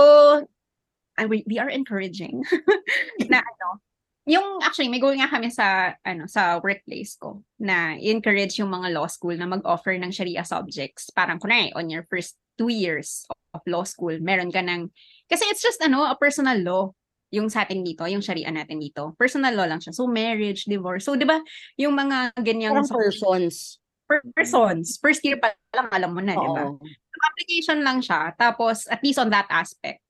[1.17, 2.45] I, we, we are encouraging
[3.33, 3.69] na ano,
[4.27, 8.91] yung actually may goal nga kami sa ano sa workplace ko na encourage yung mga
[8.93, 11.15] law school na mag-offer ng Sharia subjects.
[11.15, 13.25] Parang kunwari on your first two years
[13.55, 14.91] of law school, meron ka ng
[15.31, 16.85] kasi it's just ano, a personal law
[17.35, 19.15] yung sa atin dito, yung Sharia natin dito.
[19.19, 19.93] Personal law lang siya.
[19.95, 21.07] So marriage, divorce.
[21.07, 21.43] So 'di ba,
[21.81, 23.81] yung mga ganyang Parang persons.
[24.07, 26.71] persons, first year pa lang alam mo na, 'di ba?
[27.17, 28.37] So, application lang siya.
[28.37, 30.06] Tapos, at least on that aspect.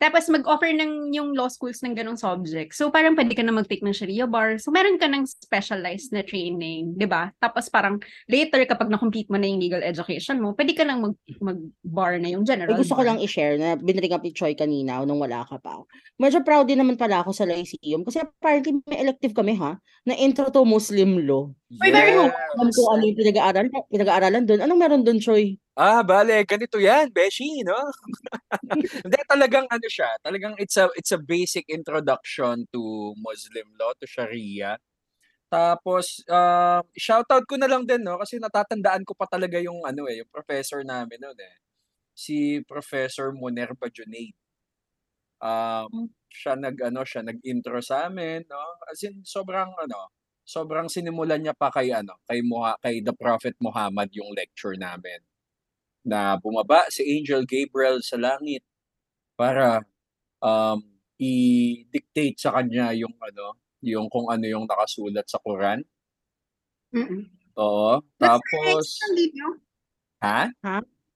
[0.00, 2.72] Tapos, mag-offer ng yung law schools ng ganong subject.
[2.72, 4.56] So, parang pwede ka na mag-take ng Sharia bar.
[4.56, 7.28] So, meron ka ng specialized na training, di ba?
[7.36, 11.20] Tapos, parang later, kapag na-complete mo na yung legal education mo, pwede ka lang mag-
[11.36, 13.12] mag-bar na yung general Ay, gusto ko bar.
[13.12, 15.84] lang i-share na binring up ni Choi kanina nung wala ka pa.
[16.16, 19.76] Medyo proud din naman pala ako sa Lyceum kasi apparently may elective kami ha
[20.08, 21.52] na intro to Muslim law.
[21.76, 22.34] Uy, very Yes.
[22.56, 24.60] Alam ko ano yung pinag-aaral, pinag-aaralan doon.
[24.64, 25.54] Anong meron doon, Choi?
[25.80, 27.72] Ah, bale, ganito yan, Beshi, no?
[29.06, 32.80] Hindi, talagang ano siya, talagang it's a, it's a basic introduction to
[33.20, 34.76] Muslim law, to Sharia.
[35.52, 38.18] Tapos, um, shoutout ko na lang din, no?
[38.22, 41.56] Kasi natatandaan ko pa talaga yung, ano eh, yung professor namin noon eh.
[42.16, 44.34] Si Professor Monerba Junaid.
[45.40, 48.60] Um, siya nag, ano, siya nag-intro sa amin, no?
[48.92, 50.12] As in, sobrang, ano,
[50.44, 55.24] sobrang sinimulan niya pa kay, ano, kay, Muha, kay The Prophet Muhammad yung lecture namin
[56.04, 58.64] na bumaba si Angel Gabriel sa langit
[59.36, 59.84] para
[60.40, 60.80] um,
[61.20, 65.84] i-dictate sa kanya yung ano, yung kung ano yung nakasulat sa Quran.
[66.96, 67.28] Mm-mm.
[67.60, 68.00] Oo.
[68.16, 68.96] Tapos,
[69.36, 69.48] nyo?
[70.24, 70.48] ha?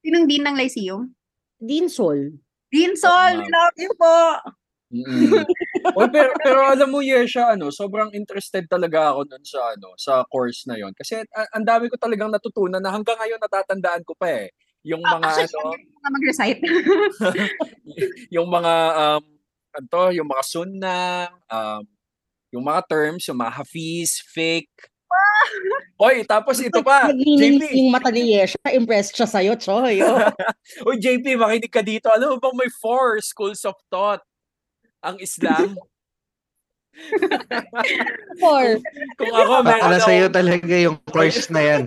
[0.04, 1.12] Sinong dean ng Lyceum?
[1.56, 2.36] Dean Sol.
[2.68, 3.48] Dean Sol, ma'am.
[3.48, 4.18] love you po!
[4.94, 5.42] Mm.
[5.98, 10.22] Oy, pero, pero alam mo, Yesha, ano, sobrang interested talaga ako dun sa, ano, sa
[10.30, 14.14] course na yon Kasi a- ang dami ko talagang natutunan na hanggang ngayon natatandaan ko
[14.14, 14.54] pa eh.
[14.84, 16.60] Yung Ah, mga, actually, ano, mag-recite.
[18.36, 19.24] yung mga um
[19.74, 21.00] ano yung mga sunna,
[21.48, 21.82] um
[22.54, 24.70] yung mga terms, yung mga hafiz, fake.
[25.98, 27.74] Oy, tapos ito pa, Naglinis JP.
[27.74, 28.58] yung mata ni Yesha.
[28.70, 30.02] Impressed siya sa'yo, Choi.
[30.02, 30.18] Oh.
[30.90, 32.10] Oy, JP, makinig ka dito.
[32.10, 34.22] Alam mo bang may four schools of thought
[35.02, 35.74] ang Islam?
[38.38, 38.78] Four.
[39.18, 41.82] Kung ako, meron Para sa'yo talaga yung course na yan.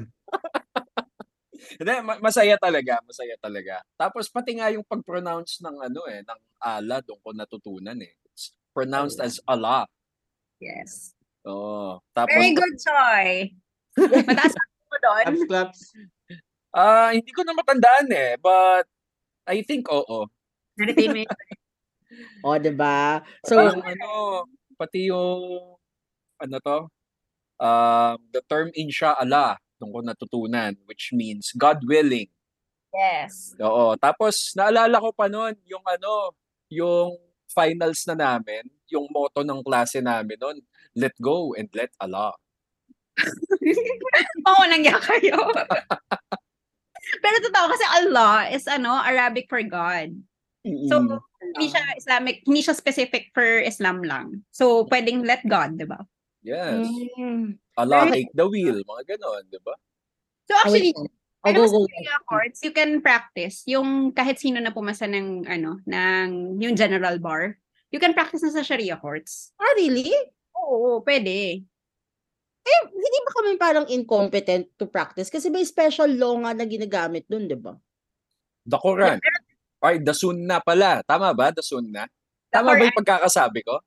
[2.24, 3.82] Masaya talaga, masaya talaga.
[3.98, 8.14] Tapos pati nga yung pag-pronounce ng ano eh, ng Allah, doon ko natutunan eh.
[8.34, 9.86] It's pronounced as Allah.
[10.62, 11.14] Yes.
[11.46, 12.02] Oo.
[12.14, 13.54] Tapos, Very good, Choy.
[13.98, 14.54] Mataas
[14.90, 15.24] mo doon.
[15.26, 15.80] Claps, claps.
[16.78, 18.86] ah hindi ko na matandaan eh, but
[19.50, 20.28] I think oo.
[20.78, 21.30] Entertainment.
[22.48, 23.20] O, diba?
[23.44, 24.10] So, So, yung ano,
[24.80, 25.76] pati yung,
[26.40, 26.78] ano to,
[27.60, 32.28] um, the term inshallah, doon ko natutunan, which means God willing.
[32.90, 33.54] Yes.
[33.62, 33.94] Oo.
[33.96, 36.34] Tapos, naalala ko pa noon, yung ano,
[36.68, 37.14] yung
[37.48, 40.58] finals na namin, yung motto ng klase namin noon,
[40.94, 42.34] let go and let Allah.
[44.50, 45.38] Oo, nangyari kayo.
[47.24, 50.12] Pero totoo kasi Allah is ano, Arabic for God.
[50.92, 51.24] So, Mm.
[51.56, 54.44] hindi siya Islamic, hindi siya specific for Islam lang.
[54.52, 56.04] So, pwedeng let God, di ba?
[56.44, 56.84] yes.
[57.16, 59.78] mm, Allah take the wheel, mga ganon, di ba?
[60.50, 60.98] So, actually,
[61.46, 61.86] Pero go, sa go.
[61.86, 67.22] Sharia courts, you can practice yung kahit sino na pumasa ng ano, ng yung general
[67.22, 67.62] bar.
[67.94, 69.56] You can practice na sa Sharia courts.
[69.56, 70.12] Ah, really?
[70.58, 71.64] Oo, pwede.
[72.68, 75.32] Eh, hindi ba kami parang incompetent to practice?
[75.32, 77.72] Kasi may special law nga na ginagamit dun, di ba?
[78.68, 79.24] The Quran.
[79.80, 81.00] Ay, the Sunnah pala.
[81.08, 81.56] Tama ba?
[81.56, 82.12] The Sunnah?
[82.52, 83.80] Tama ba yung pagkakasabi ko?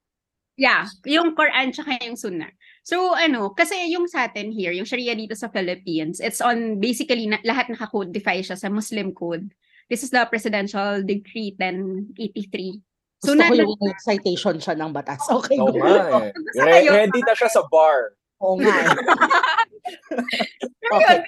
[0.56, 2.48] Yeah, yung Quran tsaka yung Sunnah.
[2.80, 7.28] So ano, kasi yung sa atin here, yung Sharia dito sa Philippines, it's on basically
[7.28, 9.52] na, lahat naka-codify siya sa Muslim code.
[9.90, 12.80] This is the Presidential Decree 1083.
[13.20, 15.20] Gusto ko nandun- yung citation siya ng batas.
[15.28, 15.76] Okay, Oo go.
[15.76, 16.32] nga eh.
[16.56, 18.16] Gusto Re- ready na siya sa bar.
[18.40, 18.88] Oo nga eh.
[20.80, 21.20] Pero yun,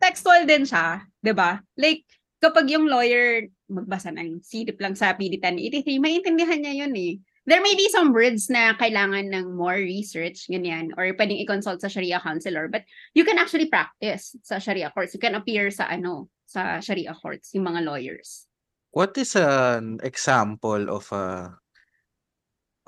[0.00, 1.60] textual din siya, 'di ba?
[1.80, 2.04] Like
[2.40, 7.16] kapag yung lawyer magbasa ng silip lang sa PD 1083, maintindihan niya yun eh.
[7.44, 11.92] There may be some words na kailangan ng more research, ganyan, or pwedeng i-consult sa
[11.92, 15.12] Sharia counselor, but you can actually practice sa Sharia courts.
[15.12, 18.48] You can appear sa ano, sa Sharia courts, yung mga lawyers.
[18.96, 21.52] What is an example of a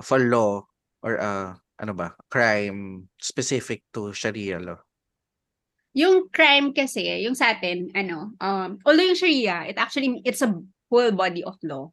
[0.01, 0.65] of a law
[1.05, 4.81] or a ano ba, crime specific to Sharia law?
[5.97, 10.53] Yung crime kasi, yung sa atin, ano, um, although yung Sharia, it actually, it's a
[10.93, 11.89] whole body of law.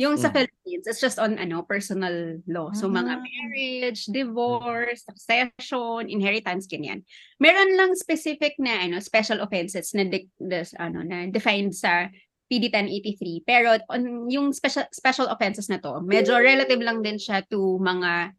[0.00, 0.34] Yung sa Mm.
[0.40, 2.72] Philippines, it's just on, ano, personal law.
[2.72, 3.20] So, mga Ah.
[3.20, 7.04] marriage, divorce, succession, inheritance, ganyan.
[7.36, 12.08] Meron lang specific na, ano, special offenses na, de- des- ano, na defined sa
[12.48, 13.44] PD 1083.
[13.44, 18.32] Pero, on, yung special, special offenses na to, medyo relative lang din siya to mga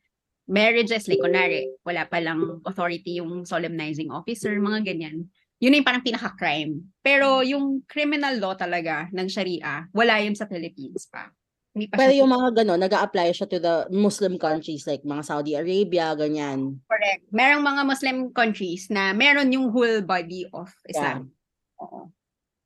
[0.45, 5.29] marriages, like kunwari, wala palang authority yung solemnizing officer, mga ganyan.
[5.61, 6.73] Yun na yung parang pinaka-crime.
[6.99, 11.31] Pero yung criminal law talaga ng Sharia, wala yun sa Philippines pa.
[11.73, 15.01] Hindi pa Pero siya yung mga gano'n, nag apply siya to the Muslim countries like
[15.01, 16.77] mga Saudi Arabia, ganyan.
[16.85, 17.25] correct.
[17.33, 21.33] Merong mga Muslim countries na meron yung whole body of Islam.
[21.81, 22.13] Oo.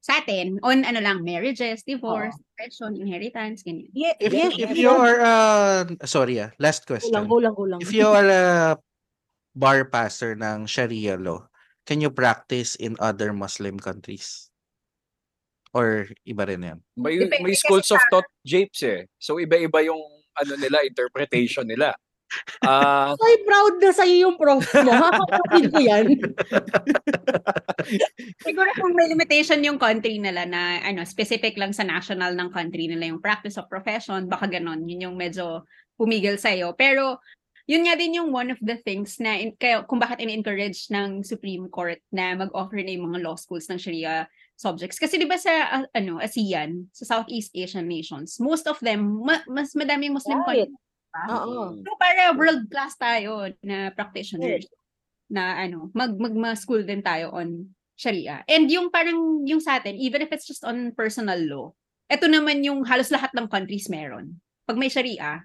[0.03, 3.87] Sa atin, on ano lang, marriages, divorce, succession, inheritance, ganyan.
[3.95, 4.79] Yeah, If yes, if yes.
[4.79, 7.23] you are uh, sorry ah, last Kulang, question.
[7.27, 7.79] kulang, kulang.
[7.79, 8.45] If you are a
[9.55, 11.47] bar pastor ng Sharia law,
[11.87, 14.47] can you practice in other Muslim countries?
[15.75, 16.79] Or iba rin yan?
[16.95, 19.07] May, Depende may kasi schools of thought, Japes eh.
[19.19, 19.99] So iba-iba yung
[20.37, 21.97] ano nila, interpretation nila.
[22.59, 24.91] Ah, Ay, proud na sa'yo yung prof mo.
[25.07, 26.05] Hakapatid ko yan.
[28.45, 32.91] Siguro kung may limitation yung country nila na ano specific lang sa national ng country
[32.91, 34.83] nila yung practice of profession, baka ganon.
[34.83, 35.63] Yun yung medyo
[35.95, 36.75] pumigil sa'yo.
[36.75, 37.23] Pero
[37.67, 41.23] yun nga din yung one of the things na in, kaya, kung bakit in-encourage ng
[41.23, 44.27] Supreme Court na mag-offer na yung mga law schools ng Sharia
[44.57, 44.97] subjects.
[44.97, 49.45] Kasi di ba sa ah, ano ASEAN, sa Southeast Asian nations, most of them, ma-
[49.45, 50.67] mas madaming Muslim Right.
[50.67, 50.85] countries.
[51.29, 51.81] Oo.
[51.81, 54.65] So para world class tayo na practitioners
[55.29, 58.45] na ano, mag mag school din tayo on Sharia.
[58.45, 61.73] And yung parang yung sa atin, even if it's just on personal law,
[62.05, 64.37] ito naman yung halos lahat ng countries meron.
[64.69, 65.41] Pag may Sharia,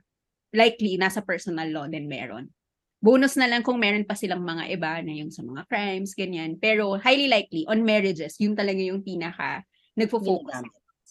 [0.52, 2.52] likely nasa personal law din meron.
[3.02, 6.54] Bonus na lang kung meron pa silang mga iba na yung sa mga crimes, ganyan.
[6.54, 9.66] Pero highly likely, on marriages, yun talaga yung pinaka
[9.98, 10.62] nagfo-focus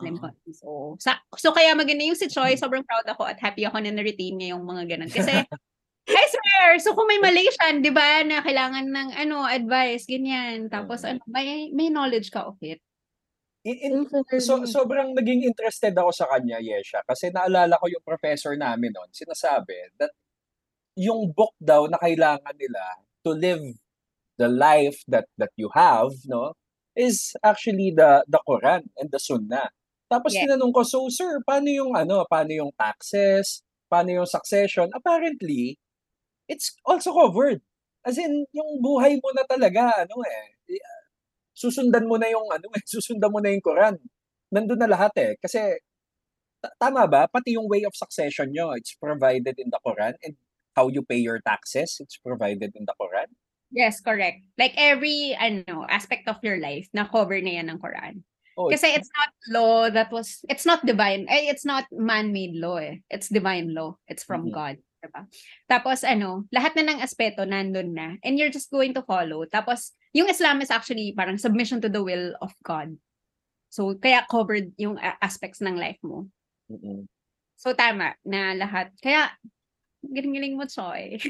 [0.02, 0.58] Muslim countries.
[0.58, 3.94] So, sa, so kaya maganda yung si Choi, sobrang proud ako at happy ako na
[3.94, 5.12] na-retain niya yung mga ganun.
[5.12, 5.30] Kasi,
[6.10, 10.66] I swear, so kung may Malaysian, di ba, na kailangan ng ano, advice, ganyan.
[10.68, 12.82] Tapos, ano, may, may knowledge ka of it.
[13.62, 18.58] in, in, so, sobrang naging interested ako sa kanya, Yesha, kasi naalala ko yung professor
[18.58, 20.10] namin noon, sinasabi that
[20.98, 22.84] yung book daw na kailangan nila
[23.24, 23.64] to live
[24.42, 26.54] the life that that you have, no,
[26.98, 29.70] is actually the the Quran and the Sunnah.
[30.12, 30.44] Tapos Yes.
[30.44, 34.92] tinanong ko, so sir, paano yung ano, paano yung taxes, paano yung succession?
[34.92, 35.80] Apparently,
[36.52, 37.64] it's also covered.
[38.04, 40.82] As in, yung buhay mo na talaga, ano eh,
[41.56, 43.96] susundan mo na yung ano eh, susundan mo na yung Quran.
[44.52, 45.32] Nandun na lahat eh.
[45.40, 45.80] Kasi,
[46.60, 47.28] ta- tama ba?
[47.32, 50.36] Pati yung way of succession nyo, it's provided in the Quran and
[50.76, 53.30] how you pay your taxes, it's provided in the Quran.
[53.72, 54.44] Yes, correct.
[54.60, 58.24] Like every ano aspect of your life na cover na yan ng Quran.
[58.60, 62.84] Oh, Kasi it's not law that was, it's not divine, eh, it's not man-made law
[62.84, 63.00] eh.
[63.08, 63.96] It's divine law.
[64.12, 64.54] It's from Mhm.
[64.54, 64.76] God.
[65.02, 65.26] Diba?
[65.72, 69.48] Tapos ano, lahat na ng aspeto nandun na and you're just going to follow.
[69.48, 72.94] Tapos yung Islam is actually parang submission to the will of God.
[73.72, 76.28] So kaya covered yung aspects ng life mo.
[76.70, 77.08] Mm-mm.
[77.56, 78.94] So tama na lahat.
[79.00, 79.32] Kaya
[80.06, 81.18] galing-galing mo, Choy.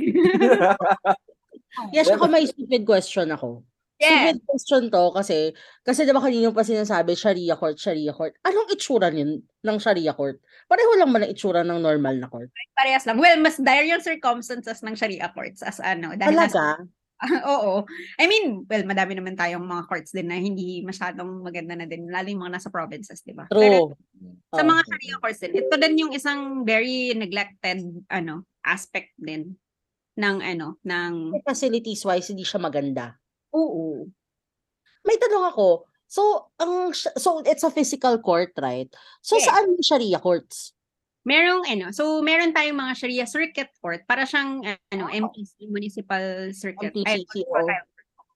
[1.95, 3.63] Yes, ako may stupid question ako.
[3.95, 4.35] yeah.
[4.35, 5.55] Stupid question to kasi,
[5.87, 8.35] kasi diba kanina pa sinasabi, Sharia court, Sharia court.
[8.43, 10.43] Anong itsura nun ng Sharia court?
[10.67, 12.51] Pareho lang ba ng itsura ng normal na court?
[12.75, 13.15] Parehas lang.
[13.23, 16.11] Well, mas dire yung circumstances ng Sharia courts as ano.
[16.11, 16.83] Dahil Talaga?
[17.55, 17.87] Oo.
[18.19, 22.09] I mean, well, madami naman tayong mga courts din na hindi masyadong maganda na din.
[22.11, 23.47] Lalo yung mga nasa provinces, di ba?
[23.47, 24.35] Pero True.
[24.51, 24.67] sa Oh.
[24.67, 27.79] mga Sharia courts din, ito din yung isang very neglected
[28.11, 29.55] ano aspect din
[30.17, 31.41] ng ano, ng...
[31.45, 33.15] Facilities wise, hindi siya maganda.
[33.55, 34.05] Oo.
[35.07, 35.87] May tanong ako.
[36.11, 38.91] So, ang so it's a physical court, right?
[39.23, 39.47] So Yes.
[39.47, 40.75] saan yung Sharia courts?
[41.21, 46.97] merong ano, so meron tayong mga Sharia Circuit Court para siyang ano, MPC, Municipal Circuit.
[47.05, 47.21] ay.
[47.29, 47.85] Trial Court.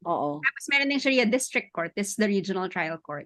[0.05, 0.29] Oo.
[0.37, 3.25] Tapos meron ding Sharia District Court, this is the Regional Trial Court.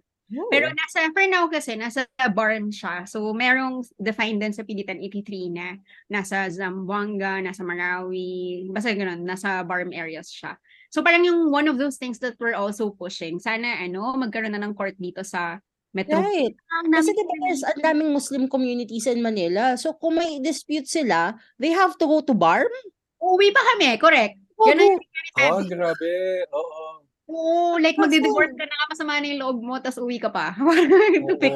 [0.53, 3.09] Pero nasa, for now kasi, nasa BARM siya.
[3.09, 5.73] So, merong defined din sa Pilitan 83 na
[6.05, 10.53] nasa Zamboanga, nasa Marawi, basta ganun, nasa BARM areas siya.
[10.93, 13.41] So, parang yung one of those things that we're also pushing.
[13.41, 15.57] Sana, ano, magkaroon na ng court dito sa
[15.89, 16.21] Metro.
[16.21, 16.53] Right.
[16.93, 19.73] Kasi diba there's ang daming Muslim communities in Manila.
[19.73, 22.69] So kung may dispute sila, they have to go to BARM?
[23.17, 24.37] Uwi pa kami, correct.
[24.61, 24.69] Oo.
[24.69, 25.01] Ganun yung
[25.49, 26.45] Oh, grabe.
[26.53, 27.08] Oo.
[27.29, 30.57] Oo, like magdi-divorce ka na nga masama na yung loob mo, tapos uwi ka pa.
[31.29, 31.55] To fix.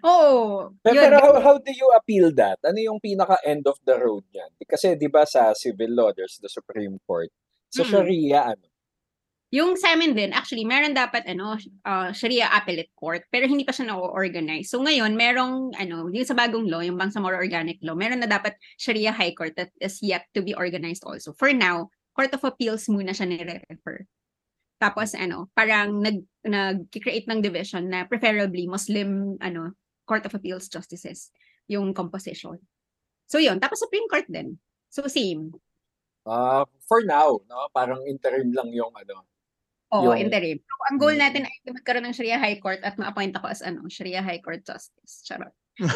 [0.00, 0.72] Oo.
[0.80, 1.04] Pero, yun.
[1.04, 2.56] pero how, how do you appeal that?
[2.64, 4.48] Ano yung pinaka end of the road niyan?
[4.64, 7.28] Kasi 'di ba sa civil law there's the Supreme Court.
[7.68, 7.90] Sa Mm.
[7.92, 8.64] Sharia ano?
[9.48, 11.56] Yung sa amin din, actually, meron dapat ano,
[11.88, 14.68] uh, Sharia Appellate Court, pero hindi pa siya na-organize.
[14.68, 18.60] So ngayon, merong, ano, yung sa bagong law, yung Bangsamoro Organic Law, meron na dapat
[18.76, 21.32] Sharia High Court that is yet to be organized also.
[21.32, 24.04] For now, Court of Appeals muna siya nire-refer.
[24.78, 29.74] Tapos ano, parang nag nag-create ng division na preferably Muslim ano,
[30.06, 31.34] Court of Appeals justices
[31.66, 32.56] yung composition.
[33.28, 34.56] So yun, tapos Supreme Court din.
[34.88, 35.52] So same.
[36.24, 37.68] Ah, for now, no?
[37.74, 39.26] Parang interim lang yung ano.
[39.88, 40.60] Oo, Yung- interim.
[40.60, 41.22] So, ang goal Mm.
[41.24, 44.60] natin ay magkaroon ng Sharia High Court at ma-appoint ako as ano, Sharia High Court
[44.60, 45.24] Justice.
[45.24, 45.48] Charot.
[45.80, 45.88] Oh.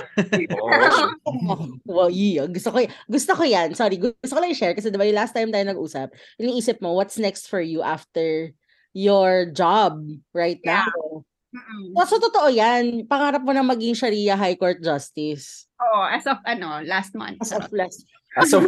[1.84, 2.48] Wow, yeah.
[2.48, 3.74] Gusto ko, gusto ko yan.
[3.76, 6.08] Sorry, gu- gusto ko lang i-share kasi diba yung last time tayo nag-usap,
[6.40, 8.54] iniisip mo, what's next for you after
[8.92, 10.00] your job
[10.32, 10.86] right Yeah.
[10.88, 11.24] now?
[11.52, 11.92] Mm-mm.
[12.08, 13.04] So, totoo yan.
[13.04, 15.68] Pangarap mo na maging Sharia High Court Justice.
[15.76, 17.44] Oo, as of ano, last month.
[17.44, 18.08] As of last.
[18.32, 18.64] Aso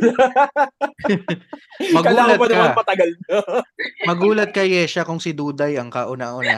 [1.97, 2.77] Kala ko Magulat pa naman ka.
[2.77, 3.37] matagal na.
[4.09, 6.55] Magulat ka, Yesha, kung si Duday ang kauna-una.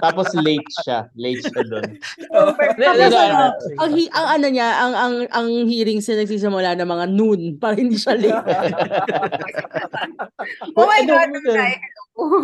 [0.00, 1.10] Tapos late siya.
[1.14, 1.88] Late siya doon.
[2.30, 3.76] Ano, hindi.
[3.76, 7.74] ang, hi- ang ano niya, ang, ang, ang hearings na nagsisimula ng mga noon para
[7.74, 8.44] hindi siya late.
[10.74, 11.74] Oh my Ano, God, Duday.
[12.14, 12.38] Oo.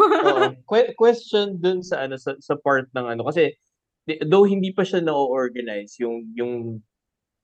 [0.67, 3.55] Que- question dun sa ano sa, sa part ng ano kasi
[4.27, 6.83] though hindi pa siya na-organize yung yung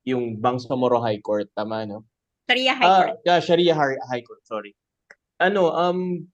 [0.06, 2.06] yung Bangsamoro High Court tama no?
[2.46, 3.18] Sharia High Ah, Court.
[3.26, 4.72] yeah, Sharia Har- High Court, sorry.
[5.42, 6.24] Ano, um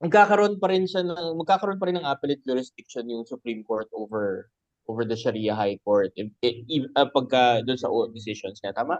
[0.00, 4.48] magkakaroon pa rin siya ng magkakaroon pa rin ng appellate jurisdiction yung Supreme Court over
[4.88, 8.96] over the Sharia High Court if, if, if- ah, pagka doon sa decisions niya, tama?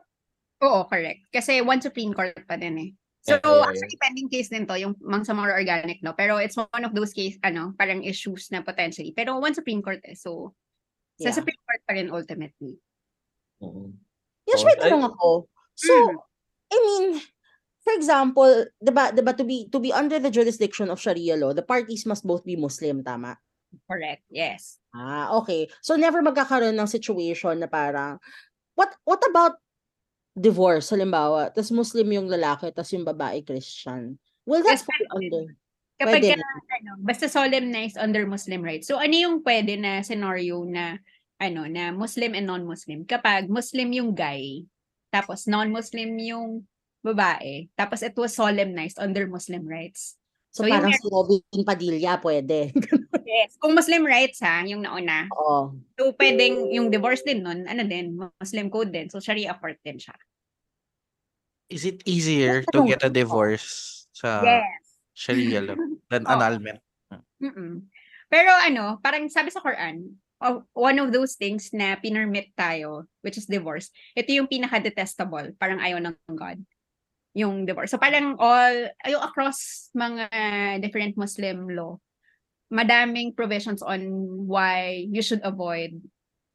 [0.61, 1.25] Oo, correct.
[1.33, 2.91] Kasi one Supreme Court pa din eh.
[3.25, 3.69] So, Yeah, yeah, yeah.
[3.73, 6.13] actually, pending case din to, yung Mangsamoro Organic Law.
[6.13, 9.15] Pero it's one of those case, ano, parang issues na potentially.
[9.15, 10.19] Pero one Supreme Court eh.
[10.19, 10.53] So,
[11.17, 11.37] sa Yeah.
[11.37, 12.77] Supreme Court pa rin ultimately.
[13.63, 13.95] Oo.
[14.49, 14.67] Yes, Oo.
[14.67, 15.29] may Ay- tanong ako.
[15.77, 16.17] So, Mm.
[16.69, 17.05] I mean,
[17.85, 21.65] for example, diba, diba, to be to be under the jurisdiction of Sharia law, the
[21.65, 23.37] parties must both be Muslim, tama?
[23.89, 24.25] Correct.
[24.33, 24.81] Yes.
[24.97, 25.69] Ah, okay.
[25.85, 28.17] So never magkakaroon ng situation na parang
[28.77, 29.61] what what about
[30.33, 34.17] divorce halimbawa, tas Muslim yung lalaki tas yung babae Christian.
[34.49, 35.53] Will that fall under?
[35.99, 36.47] Kapag Pwede ka,
[36.79, 38.87] ano, basta solemnized under Muslim rights.
[38.87, 40.95] So, ano yung pwede na scenario na,
[41.39, 43.07] ano, na Muslim and non-Muslim?
[43.07, 44.67] Kapag Muslim yung guy,
[45.09, 46.67] tapos non-Muslim yung
[47.01, 50.19] babae, tapos it was solemnized under Muslim rights.
[50.51, 52.75] So, So, yung parang mer- si Robin Padilla pwede.
[53.29, 53.61] Yes.
[53.61, 55.29] Kung Muslim rights ha, yung nauna.
[55.37, 55.77] Oo.
[56.01, 59.13] So, pwedeng yung divorce din nun, ano din, Muslim code din.
[59.13, 60.17] So, Sharia court din siya.
[61.69, 64.81] Is it easier to get a divorce sa yes.
[65.13, 65.77] Sharia law
[66.11, 66.33] than Oo.
[66.33, 66.81] annulment?
[67.37, 67.85] Mm-mm.
[68.33, 73.39] Pero ano, parang sabi sa Quran, of one of those things na pinermit tayo, which
[73.39, 76.63] is divorce, ito yung pinaka-detestable, parang ayaw ng God,
[77.35, 77.91] yung divorce.
[77.91, 80.31] So parang all, yung across mga
[80.83, 81.99] different Muslim law,
[82.71, 84.01] madaming provisions on
[84.47, 85.99] why you should avoid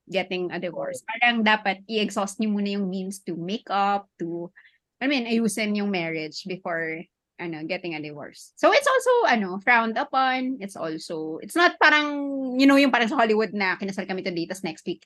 [0.07, 1.03] getting a divorce.
[1.07, 4.51] Parang dapat i-exhaust niyo muna yung means to make up, to,
[4.99, 7.03] I mean, ayusin yung marriage before
[7.39, 8.53] ano, getting a divorce.
[8.55, 10.61] So it's also ano, frowned upon.
[10.61, 14.45] It's also it's not parang you know yung parang sa Hollywood na kinasal kami today
[14.45, 15.05] tas next week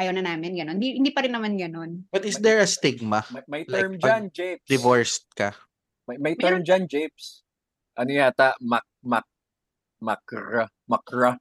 [0.00, 0.80] ayaw na namin ganon.
[0.80, 2.08] Hindi, hindi pa rin naman ganon.
[2.08, 3.24] But is there a stigma?
[3.28, 4.68] May, may Like, term pag dyan, Japes.
[4.68, 5.50] Divorced ka?
[6.08, 7.44] May, may term dyan, Japes.
[7.96, 8.56] Ano yata?
[8.60, 9.26] Mak, mak,
[10.00, 11.36] makra, makra.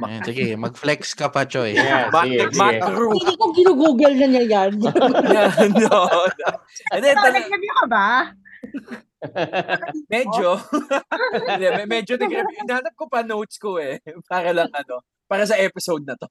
[0.00, 1.74] Ayan, sige, mag-flex ka pa, Choy.
[1.74, 2.62] Yeah, Mak, sige, sige.
[2.62, 3.10] makro.
[3.10, 4.72] Hindi ko ginugoogle na niya yan.
[5.82, 6.50] No, no.
[6.94, 8.32] And then, nag-review ka ba?
[10.12, 10.58] medyo,
[11.60, 12.60] me- medyo nag-review.
[12.64, 14.00] Hinahanap ko pa notes ko eh.
[14.30, 16.26] Para lang ano, para sa episode na to.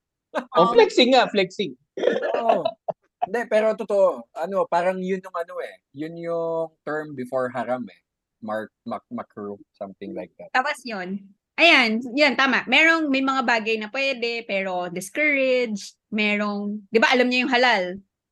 [0.58, 1.74] oh, flexing nga, flexing.
[2.36, 2.68] Oo.
[3.26, 4.28] Hindi, pero totoo.
[4.36, 5.76] Ano, parang yun yung ano eh.
[5.96, 8.02] Yun yung term before haram eh.
[8.40, 10.52] Mark, mak, makro, something like that.
[10.56, 11.20] Tapos yun,
[11.60, 12.64] Ayan, yan, tama.
[12.72, 16.00] Merong, may mga bagay na pwede, pero discouraged.
[16.08, 17.84] Merong, di ba alam niyo yung halal?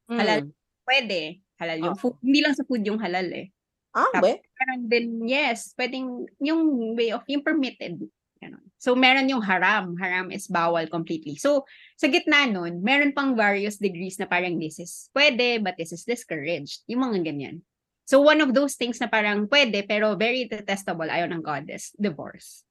[0.08, 0.48] Halal.
[0.48, 0.52] Mm.
[0.88, 1.20] Pwede.
[1.60, 2.00] Halal yung Oo.
[2.00, 2.16] food.
[2.24, 3.52] Hindi lang sa food yung halal eh.
[3.98, 4.46] Ah, Tapos, be?
[4.62, 7.98] meron din, yes, pwedeng yung way of, yung permitted.
[8.38, 8.62] Ganon.
[8.78, 9.98] So, meron yung haram.
[9.98, 11.34] Haram is bawal completely.
[11.42, 11.66] So,
[11.98, 16.06] sa gitna nun, meron pang various degrees na parang this is pwede, but this is
[16.06, 16.86] discouraged.
[16.86, 17.66] Yung mga ganyan.
[18.06, 21.90] So, one of those things na parang pwede, pero very detestable, ayaw ng God is
[21.98, 22.62] divorce.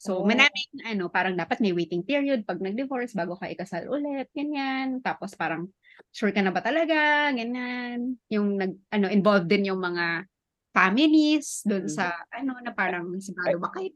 [0.00, 0.26] So, Oh.
[0.26, 4.98] manaming, ano, parang dapat may waiting period pag nag-divorce bago ka ikasal ulit, ganyan.
[5.04, 5.68] Tapos parang,
[6.10, 8.16] sure ka na ba talaga, ganyan.
[8.32, 10.26] Yung nag, ano, involved din yung mga
[10.72, 13.92] families doon sa, ano, na parang sigurado ba kayo?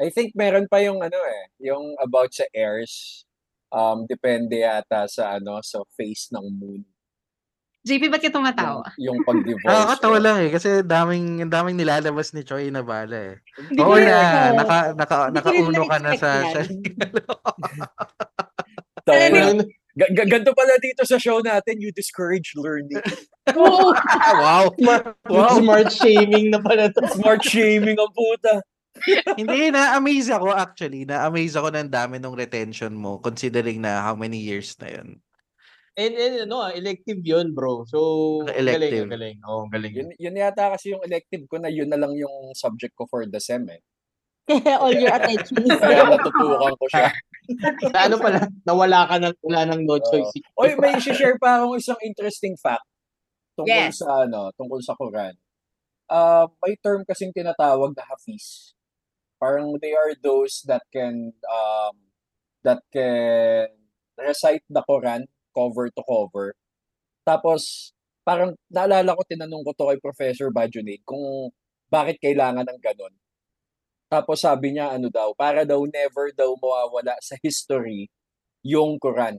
[0.00, 3.26] I think meron pa yung ano eh, yung about sa heirs.
[3.70, 6.82] Um, depende yata sa ano, sa face ng moon.
[7.80, 8.84] JP, ba't ka Yung, tumatawa?
[9.00, 9.64] yung pag-divorce.
[9.64, 10.24] Nakakatawa no?
[10.24, 13.40] lang eh kasi daming daming nilalabas ni Choi na bala eh.
[13.56, 16.60] Hindi Oo na, na- naka naka rin nakauno ka na sa sa
[19.10, 20.06] Alam na.
[20.06, 23.02] Ano, Ga- ga- ganito pala dito sa show natin, you discourage learning.
[23.58, 23.90] Oo.
[24.38, 24.70] wow.
[24.78, 25.58] smart, Wow.
[25.58, 27.02] smart shaming na pala to.
[27.18, 28.62] Smart shaming ang puta.
[29.34, 34.02] Hindi na amaze ako actually, na amaze ako ng dami ng retention mo considering na
[34.02, 35.18] how many years na 'yun.
[35.98, 37.82] And, and ano, ah, elective yun, bro.
[37.84, 37.98] So,
[38.46, 39.08] galing, Elective.
[39.10, 39.36] galing.
[39.42, 39.92] Oo, ang galing.
[39.92, 43.26] Yun, yun yata kasi yung elective ko na yun na lang yung subject ko for
[43.26, 43.82] the sem eh.
[44.80, 46.10] All your attention is Kaya there.
[46.14, 47.10] natutukan ko siya.
[47.90, 50.30] Na ano pala, nawala ka ng, wala ng no choice.
[50.54, 52.86] Oy, may share pa akong isang interesting fact
[53.58, 54.00] tungkol Yes.
[54.00, 55.34] sa ano, tungkol sa Quran.
[56.10, 58.74] Uh, may term kasing tinatawag na hafiz.
[59.38, 61.96] Parang they are those that can um
[62.66, 63.70] that can
[64.18, 66.58] recite the Quran cover to cover.
[67.24, 67.92] Tapos
[68.26, 71.54] parang naalala ko tinanong ko to kay Professor Bajonet kung
[71.88, 73.14] bakit kailangan ng ganun.
[74.10, 78.10] Tapos sabi niya ano daw, para daw never daw mawawala sa history
[78.66, 79.38] yung Quran.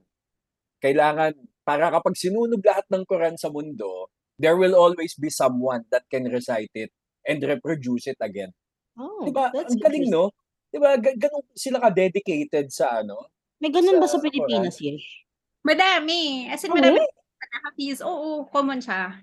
[0.80, 4.08] Kailangan, para kapag sinunog lahat ng Quran sa mundo,
[4.40, 6.90] there will always be someone that can recite it
[7.28, 8.50] and reproduce it again.
[8.96, 9.52] Oh, Diba?
[9.54, 10.32] that's Ang galing, no?
[10.72, 10.96] Diba?
[10.98, 13.28] Ga- ganun sila ka-dedicated sa ano?
[13.62, 15.28] May ganun ba Sa sa Pilipinas, Yesh?
[15.62, 16.48] Madami.
[16.50, 17.04] As in, Oh, madami.
[17.62, 18.00] Hafiz.
[18.02, 19.20] Oo, common siya.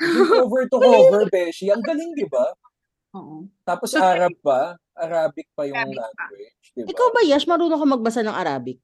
[0.00, 1.68] Yung cover to cover, Beshi.
[1.68, 2.50] Ang galing, di ba?
[3.14, 3.50] Oo.
[3.66, 4.78] Tapos So, Arab pa.
[4.94, 6.66] Arabic pa yung Arabic language.
[6.76, 6.88] Di ba?
[6.92, 8.78] Ikaw ba, Yesh, marunong ka magbasa ng Arabic?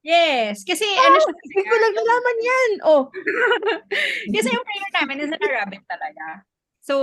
[0.00, 0.64] Yes.
[0.64, 1.32] Kasi ano siya.
[1.36, 2.70] Hindi ko lang nalaman yan.
[2.88, 3.02] Oh,
[4.34, 6.24] Kasi yung prayer namin is in Arabic talaga.
[6.80, 6.94] So,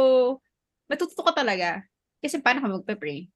[0.89, 1.86] matututo ka talaga.
[2.19, 3.30] Kasi paano ka magpe-pray?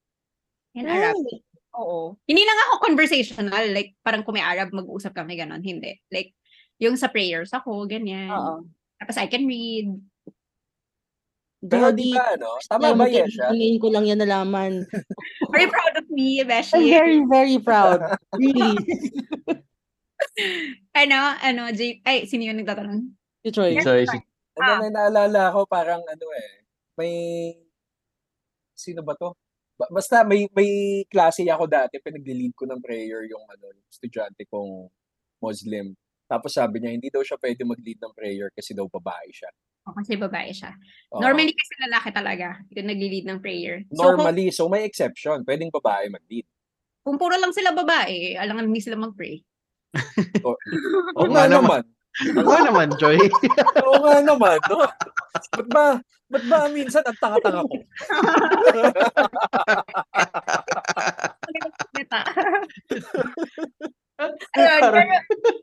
[0.74, 1.46] In Arabic.
[1.78, 2.18] Oo.
[2.26, 3.64] Hindi lang ako conversational.
[3.70, 5.62] Like, parang kung may Arab, mag-uusap kami, ganon.
[5.62, 5.96] Hindi.
[6.10, 6.34] Like,
[6.82, 8.34] yung sa prayers ako, ganyan.
[8.34, 8.66] Oo.
[8.98, 9.88] Tapos I can read.
[11.62, 12.58] Pero di ba, ano?
[12.66, 13.54] Tama ba, Yesha?
[13.54, 14.82] Ngayon ko lang yan nalaman.
[15.54, 16.90] Very proud of me, I'm Beshi.
[16.90, 18.02] very, very proud.
[18.38, 18.74] Really.
[21.02, 23.00] ano, ano, J- ay, sino yung nagtatanong?
[23.46, 23.78] Si Troy.
[23.78, 24.18] Si
[24.52, 26.66] And then, may naalala ko parang ano eh,
[26.98, 27.14] may,
[28.76, 29.32] sino ba to?
[29.80, 34.44] Ba- Basta may may klase ako dati, pinag-lead ko ng prayer yung ano, yung estudyante
[34.50, 34.92] kong
[35.40, 35.96] Muslim.
[36.28, 39.48] Tapos sabi niya, hindi daw siya pwede mag-lead ng prayer kasi daw babae siya.
[39.82, 40.70] O, kasi babae siya.
[41.10, 41.18] Oo.
[41.18, 43.82] Normally kasi lalaki talaga yung nagli-lead ng prayer.
[43.90, 45.42] So, kung, Normally, so may exception.
[45.42, 46.46] Pwedeng babae mag-lead.
[47.02, 49.42] kung puro lang sila babae, alangan hindi sila mag-pray.
[51.18, 51.82] Oo nga nga naman.
[52.38, 53.18] Oo naman, Joy.
[53.82, 54.58] Oo nga naman.
[54.70, 54.86] No?
[55.50, 55.86] Ba't ba,
[56.30, 57.76] ba't ba minsan ang tanga-tanga ko?
[64.20, 65.12] Ayun, pero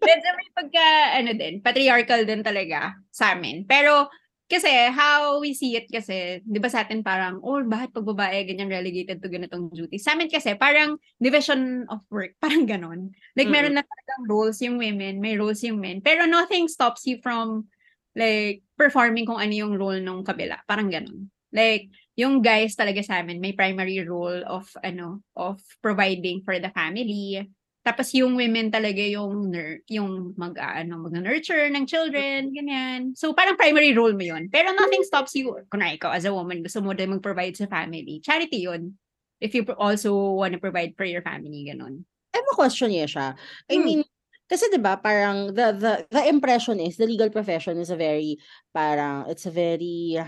[0.01, 0.85] medyo may pagka,
[1.21, 3.63] ano din, patriarchal din talaga sa amin.
[3.69, 4.09] Pero,
[4.49, 8.49] kasi, how we see it kasi, di ba sa atin parang, oh, bakit pag babae
[8.49, 10.01] ganyan relegated to ganitong duty?
[10.01, 13.13] Sa amin kasi, parang division of work, parang ganon.
[13.37, 16.01] Like, meron na talagang roles yung women, may roles yung men.
[16.01, 17.69] Pero nothing stops you from,
[18.17, 20.57] like, performing kung ano yung role nung kabila.
[20.65, 21.29] Parang ganon.
[21.53, 26.73] Like, yung guys talaga sa amin, may primary role of, ano, of providing for the
[26.73, 27.45] family.
[27.89, 33.17] Tapos yung women talaga yung nur- yung mag ano mag-nurture ng children, ganyan.
[33.17, 34.45] So parang primary role mo 'yon.
[34.53, 38.21] Pero nothing stops you kung ikaw as a woman gusto mo din mag-provide sa family.
[38.21, 38.93] Charity 'yon.
[39.41, 42.05] If you also want to provide for your family, ganon.
[42.29, 43.33] I have a question, Yesha.
[43.65, 43.85] I Hmm.
[43.89, 43.99] mean,
[44.45, 48.37] kasi 'di ba parang the the the impression is the legal profession is a very
[48.69, 50.21] parang it's a very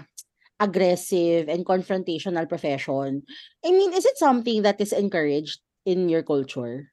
[0.61, 3.23] aggressive and confrontational profession.
[3.65, 6.90] I mean, is it something that is encouraged in your culture?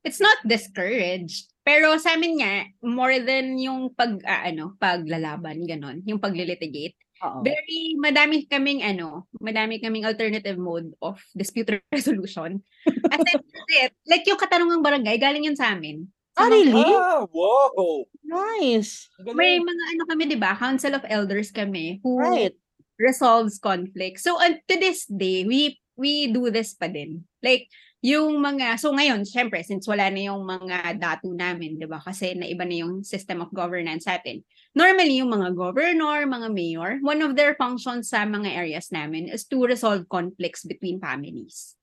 [0.00, 1.52] It's not discouraged.
[1.60, 7.44] Pero sa amin nga, more than yung pag, ah, ano, paglalaban, ganon, yung paglilitigate, Oo.
[7.44, 12.64] very madami kaming ano, madami kaming alternative mode of dispute resolution.
[13.12, 13.38] As in,
[13.84, 16.08] it, like yung katanungang barangay, galing yun sa amin.
[16.32, 16.72] Sa Ah, really?
[16.96, 18.08] Ah, wow!
[18.24, 19.12] Nice.
[19.36, 20.56] May mga ano kami, di ba?
[20.56, 22.56] Council of Elders kami who Right.
[22.96, 24.16] resolves conflict.
[24.24, 27.28] So, uh, to this day, we we do this pa din.
[27.44, 27.68] Like,
[28.00, 32.00] yung mga, so ngayon, syempre, since wala na yung mga datu namin, di ba?
[32.00, 34.40] Kasi naiba na yung system of governance natin.
[34.72, 39.44] Normally, yung mga governor, mga mayor, one of their functions sa mga areas namin is
[39.44, 41.76] to resolve conflicts between families.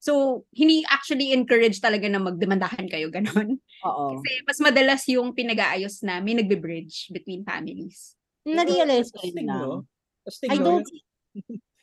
[0.00, 3.60] So, hindi actually encourage talaga na magdemandahan kayo, ganon.
[3.84, 4.24] Oo.
[4.24, 8.16] Kasi mas madalas yung pinag-aayos namin, nagbe-bridge between families.
[8.48, 9.20] Na-realize ko?
[10.24, 10.88] Astig, I don't...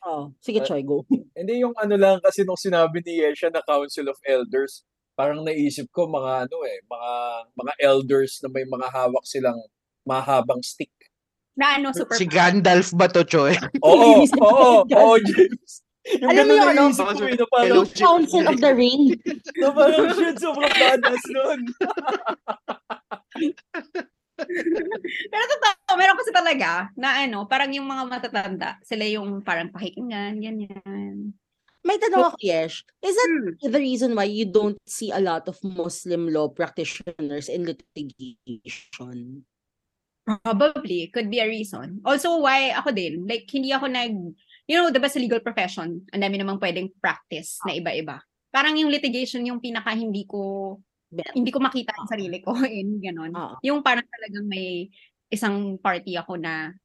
[0.06, 1.02] Oh, sige, Ah, Choy, go.
[1.38, 4.86] Hindi yung ano lang kasi nung sinabi ni Yesha na Council of Elders,
[5.18, 7.10] parang naisip ko mga ano eh, mga
[7.58, 9.58] mga elders na may mga hawak silang
[10.06, 10.94] mahabang stick.
[11.58, 13.58] Na ano, super Si Gandalf ba to, Choy?
[13.86, 15.82] Oo, oo, oo, James.
[16.06, 16.82] Yung Alam mo yung ano?
[16.94, 19.10] ko eh, na parang, Council of the Ring.
[19.58, 21.60] na parang shit, sobrang badass nun.
[25.32, 30.38] Pero totoo, meron kasi talaga na ano, parang yung mga matatanda, sila yung parang pakikinggan,
[30.40, 31.32] ganyan.
[31.86, 32.82] May tanong ako, Yesh.
[32.98, 33.70] Is that Hmm.
[33.70, 39.46] the reason why you don't see a lot of Muslim law practitioners in litigation?
[40.26, 42.02] Probably, could be a reason.
[42.02, 44.10] Also, why ako din, like, hindi ako nag,
[44.66, 48.18] you know, diba sa legal profession, ang dami namang pwedeng practice na iba-iba.
[48.50, 50.74] Parang yung litigation yung pinaka hindi ko,
[51.16, 51.32] Bet.
[51.32, 53.32] hindi ko makita ang sarili ko in ganon.
[53.32, 53.56] Oo.
[53.64, 54.92] Yung parang talagang may
[55.32, 56.76] isang party ako na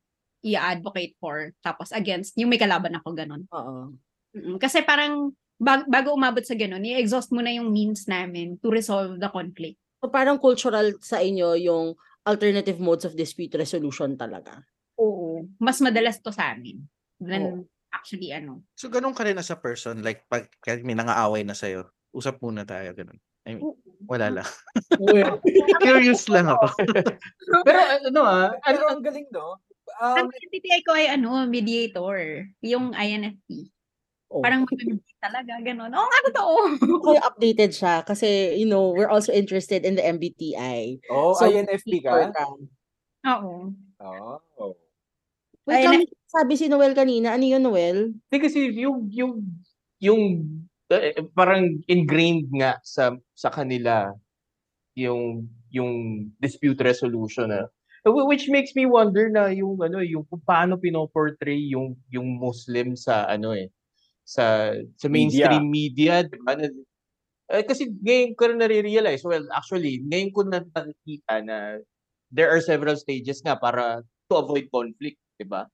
[0.42, 3.46] i-advocate for, tapos against, yung may kalaban ako ganon.
[3.54, 3.94] Oo.
[4.34, 5.30] Mm, Kasi parang
[5.62, 9.78] bag- bago umabot sa ganun, i-exhaust mo na yung means namin to resolve the conflict.
[10.02, 11.94] So parang cultural sa inyo yung
[12.26, 14.66] alternative modes of dispute resolution talaga.
[14.98, 15.46] Oo.
[15.62, 16.82] Mas madalas to sa amin
[17.22, 18.66] than actually ano.
[18.74, 22.40] So, ganun ka rin as a person, like, pag kahit may nangaaway na sa'yo, usap
[22.42, 23.20] muna tayo, ganun.
[23.46, 23.68] I mean,
[24.08, 24.48] wala lang.
[24.98, 25.38] Well,
[25.86, 26.72] Curious lang ako.
[27.68, 29.60] Pero ano ah, ano, pero ang galing, no?
[30.02, 32.48] Ang Um, NTTI ko ay ano, mediator.
[32.66, 33.70] Yung INFP.
[34.32, 34.40] Oh.
[34.40, 35.92] Parang mag-mediate talaga, ganun.
[35.92, 36.54] Oo nga, totoo.
[37.04, 41.04] Kaya updated siya kasi, you know, we're also interested in the MBTI.
[41.12, 42.32] oh, So, INFP ka?
[43.28, 43.76] Oo.
[44.02, 44.74] Oh.
[45.70, 47.38] Wait, Ay, lang, sabi si Noel kanina.
[47.38, 48.18] Ano yun, Noel?
[48.18, 49.46] Hindi kasi yung yung
[50.02, 50.61] yung eh,
[51.38, 54.12] parang ingrained nga sa sa kanila
[54.98, 57.68] yung yung dispute resolution na
[58.04, 62.98] Wh- which makes me wonder na yung ano yung kung paano pinoportray yung yung Muslim
[62.98, 63.70] sa ano eh
[64.26, 66.56] sa sa mainstream media, di ba?
[66.56, 66.72] Na-
[67.52, 71.58] eh, kasi ngayon ko na nare-realize, well, actually, ngayon ko na nakikita na
[72.32, 74.00] there are several stages nga para
[74.32, 75.68] to avoid conflict, di ba?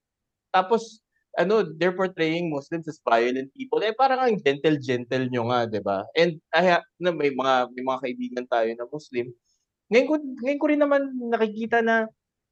[0.49, 1.03] Tapos,
[1.37, 3.79] ano, they're portraying Muslims as violent people.
[3.85, 6.03] Eh, parang ang gentle-gentle nyo nga, di ba?
[6.17, 9.29] And I ha- na may mga may mga kaibigan tayo na Muslim.
[9.91, 12.07] Ngayon ko, ngayon ko rin naman nakikita na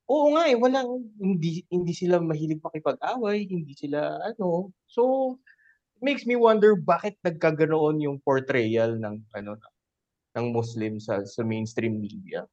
[0.10, 4.72] oo nga eh, walang hindi hindi sila mahilig makipag-away, hindi sila ano.
[4.90, 5.36] So,
[6.04, 9.52] makes me wonder bakit nagkaganoon yung portrayal ng ano
[10.38, 12.46] ng Muslim sa sa mainstream media.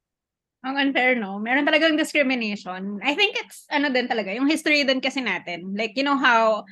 [0.62, 1.42] Ang unfair, no?
[1.42, 3.02] Meron talagang discrimination.
[3.02, 5.74] I think it's, ano din talaga, yung history din kasi natin.
[5.74, 6.62] Like, you know how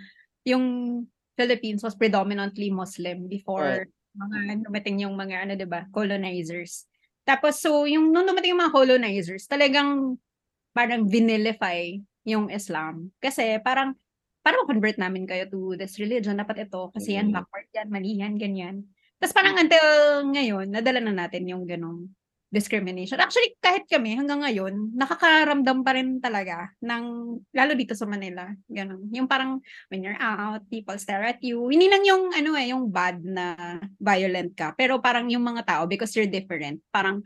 [0.46, 6.86] yung Philippines was predominantly Muslim before mga dumating yung mga, ano, 'di ba colonizers.
[7.26, 10.18] Tapos, so, yung nung dumating yung mga colonizers, talagang
[10.74, 13.10] parang vinilify yung Islam.
[13.22, 13.94] Kasi parang,
[14.42, 16.38] parang convert namin kayo to this religion.
[16.38, 17.34] Dapat ito, kasi yan, Mm.
[17.42, 18.76] backward yan, mali yan, ganyan.
[19.22, 19.86] Tapos parang until
[20.30, 22.10] ngayon, nadala na natin yung ganong
[22.50, 23.22] discrimination.
[23.22, 27.04] Actually, kahit kami hanggang ngayon, nakakaramdam pa rin talaga ng,
[27.54, 29.06] lalo dito sa Manila, ganun.
[29.14, 31.70] Yung parang, when you're out, people stare at you.
[31.70, 34.74] Hindi lang yung, ano eh, yung bad na violent ka.
[34.74, 37.22] Pero parang yung mga tao, because you're different, parang,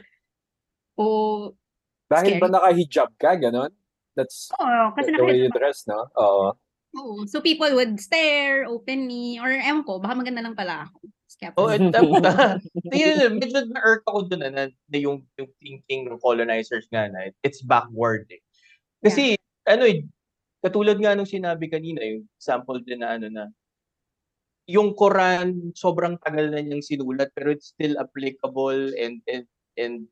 [1.00, 1.56] oh,
[2.04, 2.54] Dahil ba Scary.
[2.54, 3.72] naka-hijab ka, ganon?
[4.14, 6.06] That's oh, kasi the way you dress, no?
[6.14, 6.54] Oo.
[6.94, 7.26] Oo.
[7.26, 11.10] So people would stare openly, or ewan ko, baka maganda lang pala ako.
[11.34, 11.58] Skeptic.
[11.58, 12.22] Oh, and tapos
[12.94, 17.58] yun, medyo na-irk ako doon na, na, yung, yung thinking ng colonizers nga na it's
[17.66, 18.38] backward eh.
[19.02, 19.34] Kasi,
[19.66, 20.06] ano eh,
[20.62, 23.44] katulad nga nung sinabi kanina, yung example din na ano na,
[24.70, 29.44] yung Quran, sobrang tagal na niyang sinulat, pero it's still applicable and, and,
[29.76, 30.08] and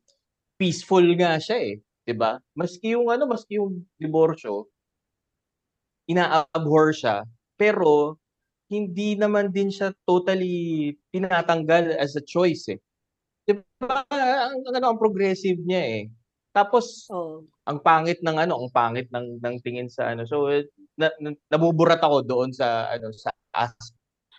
[0.59, 1.75] peaceful nga siya eh.
[2.03, 2.39] 'di ba?
[2.55, 4.67] Maski yung ano, maski yung diborsyo,
[6.11, 7.23] ina-abhor siya,
[7.55, 8.19] pero
[8.73, 12.79] hindi naman din siya totally tinatanggal as a choice eh.
[13.45, 14.03] 'Di ba?
[14.09, 16.03] Ang ano ang progressive niya eh.
[16.53, 17.45] Tapos Oh.
[17.65, 20.25] ang pangit ng ano, ang pangit ng ng tingin sa ano.
[20.25, 23.93] So eh, na, na, nabuburat ako doon sa ano sa ask.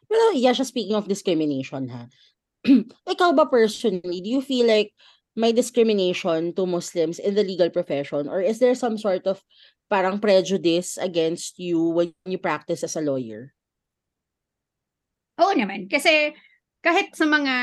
[0.07, 2.07] Pero yeah, just speaking of discrimination ha.
[3.13, 4.95] Ikaw ba personally, do you feel like
[5.35, 9.43] may discrimination to Muslims in the legal profession or is there some sort of
[9.91, 13.54] parang prejudice against you when you practice as a lawyer?
[15.41, 15.91] Oo naman.
[15.91, 16.31] Kasi
[16.85, 17.55] kahit sa mga,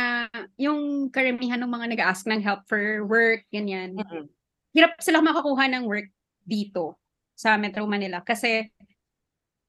[0.58, 4.28] yung karamihan ng mga nag-ask ng help for work, ganyan, Mm.
[4.74, 6.10] hirap sila makakuha ng work
[6.42, 6.98] dito
[7.38, 8.20] sa Metro Manila.
[8.26, 8.66] Kasi,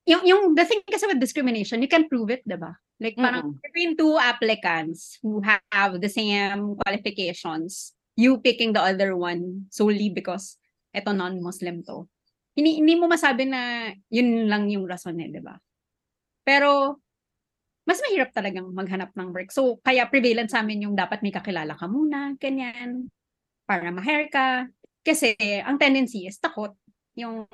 [0.09, 2.75] yung, yung the thing kasi with discrimination, you can prove it, diba?
[3.03, 9.67] Like, parang between two applicants who have the same qualifications, you picking the other one
[9.75, 10.55] solely because
[10.95, 12.07] eto non-Muslim to.
[12.55, 15.59] Hindi, hindi mo masabi na yun lang yung rason eh, di ba?
[16.47, 17.01] Pero,
[17.89, 19.51] mas mahirap talagang maghanap ng work.
[19.51, 23.11] So, kaya prevalent sa amin yung dapat may kakilala ka muna, ganyan,
[23.67, 24.69] para ma-hire ka.
[25.03, 25.35] Kasi,
[25.67, 26.75] ang tendency is takot.
[27.19, 27.47] Yung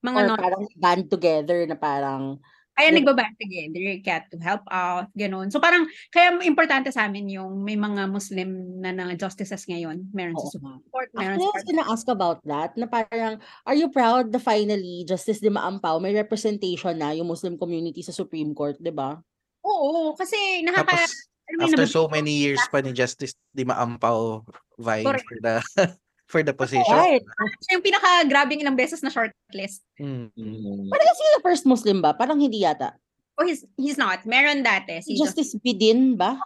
[0.00, 2.38] mga Or non parang band together na parang
[2.76, 3.00] kaya Yun.
[3.00, 5.48] nagbaband together, kaya to help out, ganun.
[5.48, 10.12] So parang, kaya importante sa amin yung may mga Muslim na, na justices ngayon.
[10.12, 10.60] Meron Oo sa
[10.92, 14.28] Court, meron Actually, I sa was gonna ask about that, na parang, are you proud
[14.28, 18.92] na finally Justice Dima Ampao may representation na yung Muslim community sa Supreme Court, di
[18.92, 19.24] ba?
[19.66, 20.94] Oo, kasi nakaka...
[20.94, 21.10] Tapos,
[21.46, 24.42] mo yun, after so many years pa ni Justice Di Maampaw
[24.78, 25.26] vying Correct.
[25.26, 25.54] for the
[26.30, 26.90] for the position.
[26.90, 27.22] Right.
[27.66, 29.86] siya yung pinaka-grabing ilang beses na shortlist.
[29.98, 30.34] Mm.
[30.34, 30.90] Mm.
[30.90, 32.18] Parang kasi the first Muslim ba?
[32.18, 32.98] Parang hindi yata.
[33.38, 34.26] Oh, he's, he's not.
[34.26, 34.98] Meron dati.
[35.06, 36.40] Si Justice, Justice Bidin ba?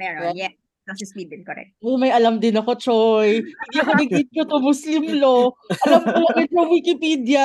[0.00, 0.48] meron, right?
[0.48, 0.52] yeah.
[0.88, 1.76] Justice Biden, correct.
[1.84, 3.44] Oh, may alam din ako, Choy.
[3.44, 5.52] Hindi ako nag-intro to Muslim law.
[5.86, 7.44] Alam ko lang ito Wikipedia.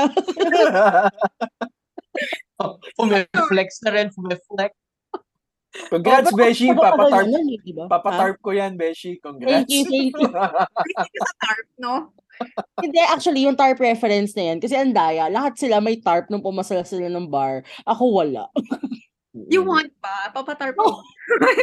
[2.98, 4.72] Fumeflex na rin, fumeflex.
[5.92, 6.68] Congrats, Oh, Beshi.
[6.72, 7.86] Papatarp, ganun eh, di ba?
[7.86, 7.92] Ha?
[7.92, 9.20] papatarp ko yan, Beshi.
[9.20, 9.66] Congrats.
[9.66, 10.30] Thank you, thank you.
[10.32, 11.94] Thank you sa TARP, no?
[12.84, 16.44] Hindi, actually, yung TARP reference na yan, kasi ang daya, lahat sila may TARP nung
[16.44, 17.64] pumasala sila ng bar.
[17.88, 18.52] Ako wala.
[19.36, 20.32] You want pa?
[20.32, 21.04] Papatarp Oh.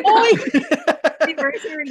[0.04, 0.32] Oy!
[1.24, 1.88] Anniversary.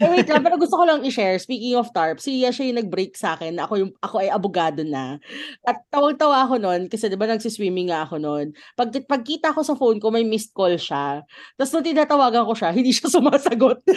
[0.00, 3.12] Eh, wait lang, pero gusto ko lang i-share, speaking of TARP, si siya yung nag-break
[3.12, 5.20] sa akin na ako, yung, ako ay abogado na.
[5.68, 8.56] At tawag-tawa ako noon, kasi di ba nagsiswimming nga ako noon.
[8.72, 11.20] Pag, pagkita ko sa phone ko, may missed call siya.
[11.60, 13.84] Tapos nung tinatawagan ko siya, hindi siya sumasagot.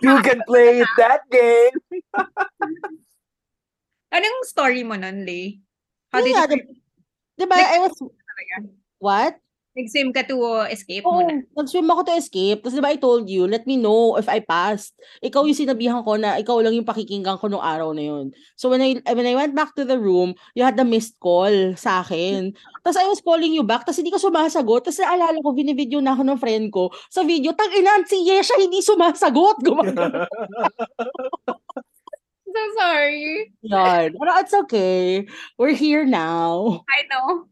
[0.00, 1.76] you can play that game.
[4.08, 5.60] Anong story mo nun, Lay?
[6.10, 6.68] How did you di-
[7.40, 7.94] di ba, I was,
[8.98, 9.38] what?
[9.70, 11.46] nag-swim ka to uh, escape Oo, muna?
[11.54, 12.58] nag-swim ako to escape.
[12.60, 14.98] Tapos di ba I told you, let me know if I passed.
[15.22, 18.34] Ikaw yung sinabihan ko na ikaw lang yung pakikinggan ko nung araw na yun.
[18.58, 21.50] So when I when I went back to the room, you had the missed call
[21.78, 22.50] sa akin.
[22.82, 24.90] Tapos I was calling you back, tapos hindi ka sumasagot.
[24.90, 26.90] Tapos naalala ko, binivideo na ako ng friend ko.
[27.06, 29.62] Sa video, tang ina, si Yesha hindi sumasagot.
[29.62, 30.26] Gumagano.
[32.50, 33.54] So sorry.
[33.62, 34.14] Yan.
[34.18, 35.26] Pero it's okay.
[35.54, 36.82] We're here now.
[36.90, 37.46] I know.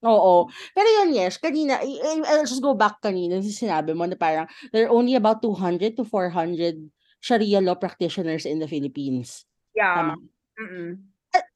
[0.00, 0.48] Oo.
[0.72, 4.48] Pero yun, yes, kanina, I- I- I'll just go back kanina, sinabi mo na parang
[4.72, 6.80] there are only about 200 to 400
[7.20, 9.44] Sharia law practitioners in the Philippines.
[9.76, 9.92] Yeah.
[9.92, 10.16] Tama.
[10.56, 11.04] Mm-mm.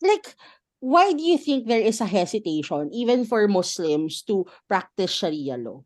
[0.05, 0.37] Like,
[0.85, 5.81] why do you think there is a hesitation, even for Muslims, to practice Sharia law?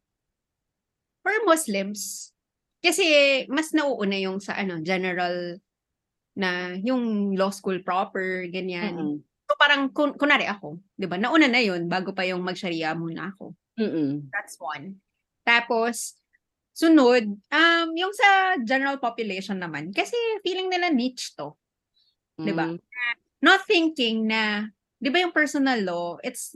[1.23, 2.35] For Muslims,
[2.83, 5.63] kasi mas nauuna yung sa ano, general
[6.39, 8.95] na yung law school proper, ganyan.
[8.95, 9.17] Mm-mm.
[9.51, 11.19] So parang, kun kunwari ako, di ba?
[11.19, 13.59] Nauna na yun bago pa yung mag-sharia muna ako.
[13.75, 14.31] Mm-mm.
[14.31, 15.03] That's one.
[15.43, 16.15] Tapos,
[16.79, 20.15] sunod, um, yung sa general population naman, kasi
[20.47, 21.59] feeling nila niche to.
[22.39, 22.71] Di ba?
[22.71, 22.79] Mm.
[23.43, 24.71] Not thinking na,
[25.03, 26.55] di ba yung personal law, it's,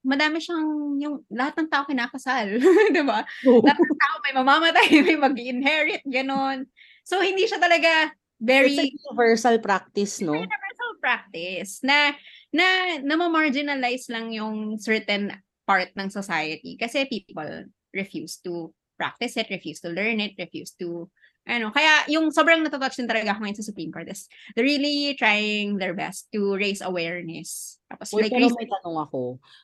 [0.00, 2.56] madami siyang, yung lahat ng tao kinakasal.
[2.96, 3.20] di ba?
[3.44, 6.64] Lahat ng tao may mamamatay, may mag-inherit, ganon.
[7.04, 10.34] So, hindi siya talaga very It's a universal practice, no?
[10.34, 12.14] universal practice na
[12.54, 15.34] na na-marginalize lang yung certain
[15.68, 21.06] part ng society kasi people refuse to practice it, refuse to learn it, refuse to
[21.48, 25.16] ano, kaya yung sobrang natatouch din talaga ako ngayon sa Supreme Court is they're really
[25.16, 27.80] trying their best to raise awareness.
[27.88, 29.20] Tapos Wait, like pero recently, may tanong ako.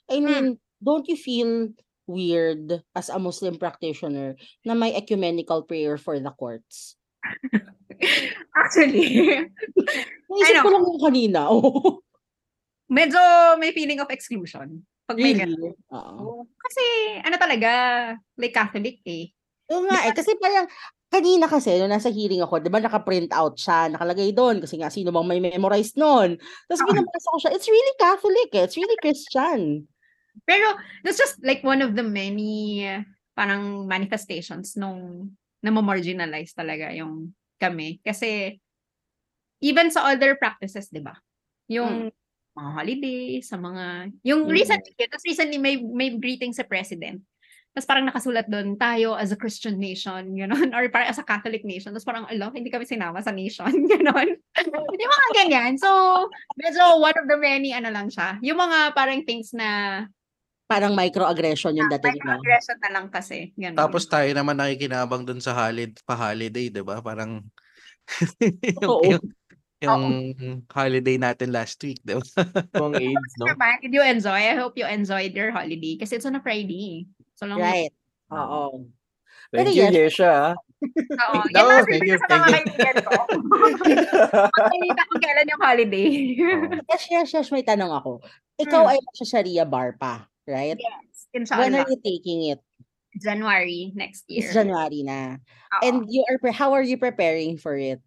[0.08, 0.44] I mean,
[0.80, 1.76] don't you feel
[2.08, 6.96] weird as a Muslim practitioner na may ecumenical prayer for the courts?
[8.60, 9.08] actually,
[10.30, 10.74] Naisip ko know.
[10.80, 11.40] lang kanina.
[11.54, 12.00] Oh.
[12.92, 13.18] medyo
[13.58, 14.84] may feeling of exclusion.
[15.08, 15.32] Pag may.
[15.36, 15.72] Really?
[15.92, 16.44] Oo.
[16.60, 16.84] Kasi
[17.24, 17.70] ano talaga,
[18.36, 19.32] like Catholic eh.
[19.72, 20.68] Oo nga eh, kasi parang
[21.08, 24.90] kanina kasi, nung nasa hearing ako, di ba naka-print out siya, nakalagay doon, kasi nga
[24.92, 26.36] sino bang may memorize noon.
[26.68, 26.88] Tapos Ah.
[26.92, 29.88] binabasa ko siya, it's really Catholic eh, it's really Christian.
[30.44, 30.74] Pero
[31.06, 32.84] that's just like one of the many
[33.32, 35.30] parang manifestations nung
[35.64, 37.96] na ma-marginalize talaga yung kami.
[38.04, 38.60] Kasi,
[39.64, 41.16] even sa other practices, di ba?
[41.72, 42.12] Yung
[42.52, 44.52] mga holiday, sa mga, yung Mm.
[44.52, 47.24] recently, tapos recently may, may greeting sa president.
[47.74, 51.64] Tapos parang nakasulat doon, tayo as a Christian nation, gano'n, or parang as a Catholic
[51.66, 51.90] nation.
[51.90, 54.28] Tapos parang, alo, hindi kami sinama sa nation, gano'n.
[55.00, 55.72] yung mga ganyan.
[55.80, 55.88] So,
[56.60, 58.38] medyo one of the many, ano lang siya.
[58.44, 60.04] Yung mga parang things na
[60.64, 62.40] Parang microaggression yung dating na.
[62.40, 63.52] microaggression na lang kasi.
[63.54, 63.76] Ganun.
[63.76, 67.04] Tapos tayo naman nakikinabang dun sa halid, pa-holiday, 'di ba?
[67.04, 67.44] Parang
[68.80, 69.04] yung, Oo.
[69.04, 69.22] yung,
[69.84, 70.02] yung
[70.64, 72.24] holiday natin last week, 'di ba?
[72.80, 73.44] Yung AIDS, no?
[73.52, 74.40] naman, did you enjoy?
[74.40, 77.04] I hope you enjoyed your holiday kasi it's on a Friday.
[77.36, 77.60] So long.
[77.60, 77.92] Right.
[78.32, 78.88] Oo.
[79.52, 80.16] Thank Pero you, yes.
[80.16, 80.32] Yesha.
[80.50, 80.52] ah.
[81.28, 81.44] Oo.
[81.52, 82.56] No, Yan lang thank you, sa thank mga you.
[82.56, 83.12] kaibigan ko.
[84.50, 86.08] Makikita ko kailan yung holiday.
[86.88, 88.18] Yes, yes, yes, may tanong ako.
[88.56, 88.90] Ikaw Hmm.
[88.90, 90.76] ay sa Sharia bar pa, right?
[90.78, 91.26] yes.
[91.32, 91.84] When Inshallah.
[91.84, 92.60] are you taking it?
[93.20, 94.44] January next year.
[94.44, 95.38] It's January na.
[95.38, 95.82] Oo.
[95.86, 98.02] And you are pre- how are you preparing for it?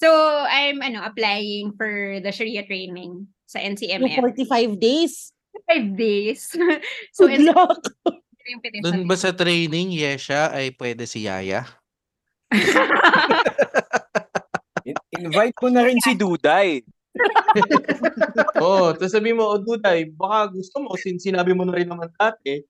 [0.00, 0.08] So,
[0.48, 4.18] I'm ano applying for the Sharia training sa Yung NCMF.
[4.48, 5.30] 45 days?
[5.68, 6.48] Five days.
[7.16, 7.82] so, Good it's luck!
[8.82, 11.62] Doon ba sa training, Yesha, ay pwede si Yaya?
[14.88, 16.82] In- invite mo na rin si Duday.
[18.60, 21.88] Oo, oh, tapos sabi mo, o Duday, baka gusto mo, since sinabi mo na rin
[21.88, 22.62] naman dati.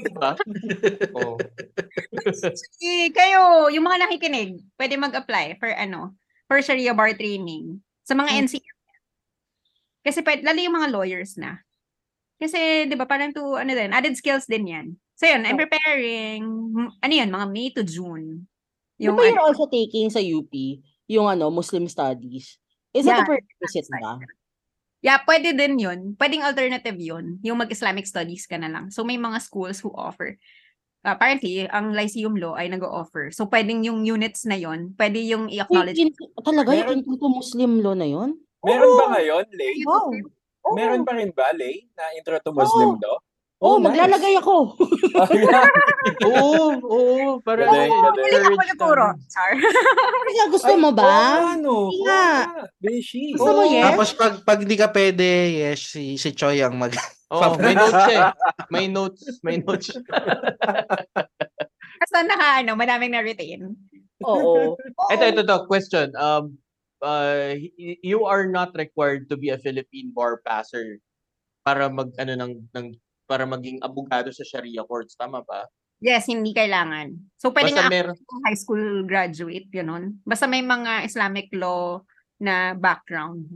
[0.00, 0.40] Diba?
[1.16, 1.46] Oo.
[2.82, 6.16] Eh, kayo, yung mga nakikinig, pwede mag-apply for ano,
[6.48, 8.46] for Sharia bar training sa mga Hmm.
[8.48, 8.76] NCM.
[10.04, 11.62] Kasi pwede, lalo yung mga lawyers na.
[12.40, 14.86] Kasi, di ba, parang to, ano din, added skills din yan.
[15.18, 15.62] So, yun, I'm Oh.
[15.62, 16.42] preparing,
[17.02, 18.48] ano yan, mga May to June.
[19.00, 20.52] Yung, ba you're ano, also taking sa UP
[21.08, 22.56] yung ano, Muslim studies?
[22.92, 24.20] Is it a Yeah, prerequisite ba?
[25.00, 25.98] yeah, pwede din yun.
[26.14, 27.40] Pwedeng alternative yun.
[27.40, 28.88] Yung mag-Islamic studies ka na lang.
[28.88, 30.36] So, may mga schools who offer.
[31.02, 33.32] Uh, apparently, ang Lyceum Law ay nag-offer.
[33.32, 35.98] So, pwedeng yung units na yun, pwede yung i-acknowledge.
[35.98, 38.38] in- talaga Meron- yung into Muslim law na yun?
[38.62, 39.74] Meron ba ngayon, Lay?
[39.82, 40.14] Wow.
[40.62, 40.76] Oo.
[40.78, 43.18] Meron pa rin ba, Lay, na intro to Muslim law?
[43.62, 43.94] Oh, nice.
[43.94, 44.54] maglalagay ako.
[45.32, 45.68] Yeah.
[46.26, 47.38] Oo, oo.
[47.46, 47.92] Para galing.
[47.92, 49.14] Galing ako.
[49.30, 49.54] Char.
[49.54, 51.06] Kaya gusto mo ba?
[51.06, 51.92] nga, no.
[51.92, 52.26] Sige Oo nga.
[52.82, 53.24] Beshi.
[53.38, 53.84] Gusto mo, yes?
[53.86, 55.28] Tapos pag pag di ka pwede,
[55.62, 56.90] yes, si, si Choi ang mag...
[57.30, 58.20] Oo, may notes eh.
[58.72, 59.94] May notes, may notes.
[62.02, 63.62] Basta naka, ano, madaming na-retain.
[64.26, 64.74] Oo.
[65.12, 66.10] Ito, ito, ito, question.
[66.18, 66.58] Um,
[66.98, 70.98] uh, you are not required to be a Philippine bar passer
[71.62, 72.86] para mag, ano, ng, ng,
[73.32, 75.16] para maging abogado sa Sharia courts.
[75.16, 75.64] Tama ba?
[76.04, 77.16] Yes, hindi kailangan.
[77.40, 80.20] So, pwede Basta nga ako high school graduate, ganun.
[80.28, 82.04] Basta may mga Islamic law
[82.36, 83.48] na background.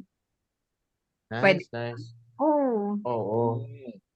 [1.29, 1.69] Pwede.
[1.69, 2.05] Nice, nice.
[2.41, 3.67] Oh, Oo.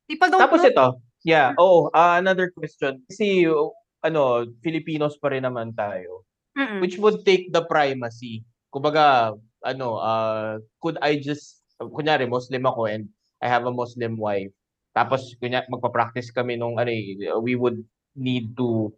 [0.09, 0.71] people don't Tapos know.
[0.73, 0.87] ito,
[1.29, 3.05] yeah, oh, uh, another question.
[3.05, 3.69] Kasi, uh,
[4.01, 6.25] ano, Filipinos pa rin naman tayo.
[6.57, 6.81] Mm-mm.
[6.81, 8.47] Which would take the primacy?
[8.73, 13.11] Kumbaga, ano, uh, could I just, kunyari, Muslim ako and
[13.43, 14.55] I have a Muslim wife.
[14.91, 17.79] Tapos, kunyari, magpa-practice kami nung, ano, eh, we would
[18.19, 18.91] need to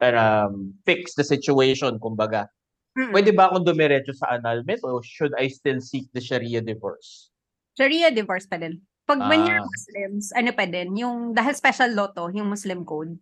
[0.00, 2.48] um, fix the situation, kumbaga.
[2.96, 3.12] Mm-mm.
[3.14, 7.30] Pwede ba akong dumiretso sa annulment or should I still seek the Sharia divorce?
[7.78, 8.82] Sharia divorce pa din.
[9.06, 9.66] Pag when you're Ah.
[9.66, 13.16] Muslims, ano pa din, yung dahil special law to, yung Muslim code,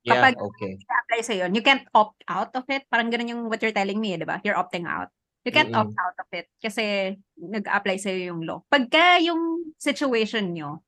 [0.00, 0.80] Yeah, Kapag- okay.
[0.80, 2.88] apply sa yun, you can't opt out of it.
[2.88, 4.40] Parang ganun yung what you're telling me, eh, di ba?
[4.40, 5.12] You're opting out.
[5.44, 5.76] You can't Mm-mm.
[5.76, 8.64] opt out of it kasi nag-apply sa'yo yung law.
[8.64, 10.80] Pagka yung situation nyo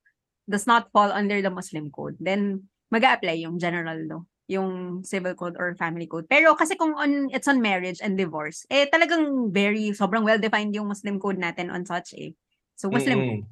[0.49, 5.33] does not fall under the Muslim code, then mag apply yung general law, yung civil
[5.33, 6.29] code or family code.
[6.29, 10.91] Pero kasi kung on, it's on marriage and divorce, eh talagang very, sobrang well-defined yung
[10.93, 12.37] Muslim code natin on such eh.
[12.77, 13.43] So Muslim Mm-mm.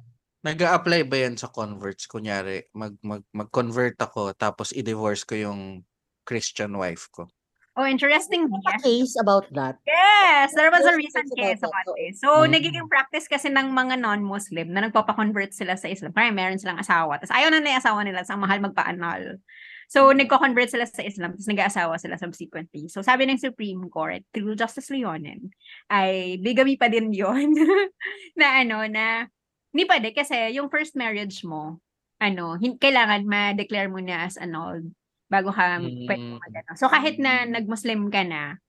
[0.41, 2.09] nag apply ba yan sa converts?
[2.09, 5.85] Kunyari, mag, mag, mag-convert ako tapos i-divorce ko yung
[6.25, 7.29] Christian wife ko.
[7.79, 8.51] Oh, interesting.
[8.51, 8.83] A Yes.
[8.83, 9.79] case about that.
[9.87, 12.19] Yes, there was a recent case about this.
[12.19, 12.51] So, Mm.
[12.51, 16.11] nagiging practice kasi ng mga non-Muslim na nagpapa-convert sila sa Islam.
[16.11, 17.15] Parang meron silang asawa.
[17.15, 18.27] Tapos ayaw na na yung asawa nila.
[18.27, 19.39] Sa mahal magpa-annul.
[19.87, 21.31] So, nagko-convert sila sa Islam.
[21.39, 22.91] Tapos nag-aasawa sila subsequently.
[22.91, 25.55] So, sabi ng Supreme Court, through Justice Leonen,
[25.87, 27.55] ay bigamy pa din yon
[28.39, 29.31] na ano, na
[29.71, 31.79] hindi pwede kasi yung first marriage mo,
[32.19, 34.91] ano, hin- kailangan ma-declare mo na as annulled
[35.31, 36.37] bago ka pwede Mm.
[36.43, 38.59] mag- So, kahit na nag-Muslim ka na,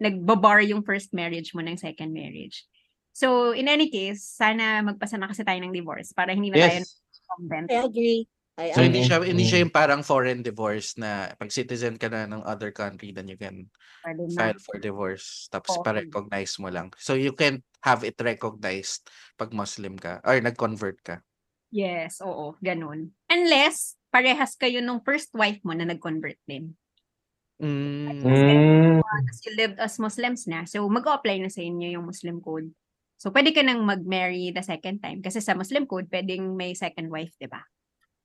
[0.00, 2.64] nagbabar yung first marriage mo ng second marriage.
[3.16, 6.80] So, in any case, sana magpasa na kasi tayo ng divorce para hindi na tayo
[6.84, 7.00] Yes.
[7.28, 7.68] convent.
[7.72, 8.20] I agree.
[8.56, 9.50] I So, hindi siya, hindi Mm.
[9.52, 13.36] siya yung parang foreign divorce na pag citizen ka na ng other country, then you
[13.36, 13.68] can
[14.04, 14.32] Pwede na.
[14.32, 15.48] file for divorce.
[15.52, 15.84] Tapos Oo.
[15.84, 16.88] pa-recognize mo lang.
[16.96, 21.20] So, you can have it recognized pag Muslim ka or nag-convert ka.
[21.74, 23.10] Yes, oo, ganun.
[23.26, 26.78] Unless, parehas kayo nung first wife mo na nag-convert din.
[27.56, 28.22] Mm.
[28.22, 29.00] Mm.
[29.00, 30.68] Tapos you lived as Muslims na.
[30.68, 32.70] So, mag-apply na sa inyo yung Muslim code.
[33.16, 35.24] So, pwede ka nang mag-marry the second time.
[35.24, 37.64] Kasi sa Muslim code, pwedeng may second wife, di ba?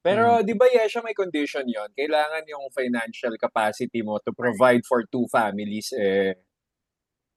[0.01, 5.05] Pero di ba Yesha may condition yon Kailangan yung financial capacity mo to provide for
[5.05, 6.33] two families eh.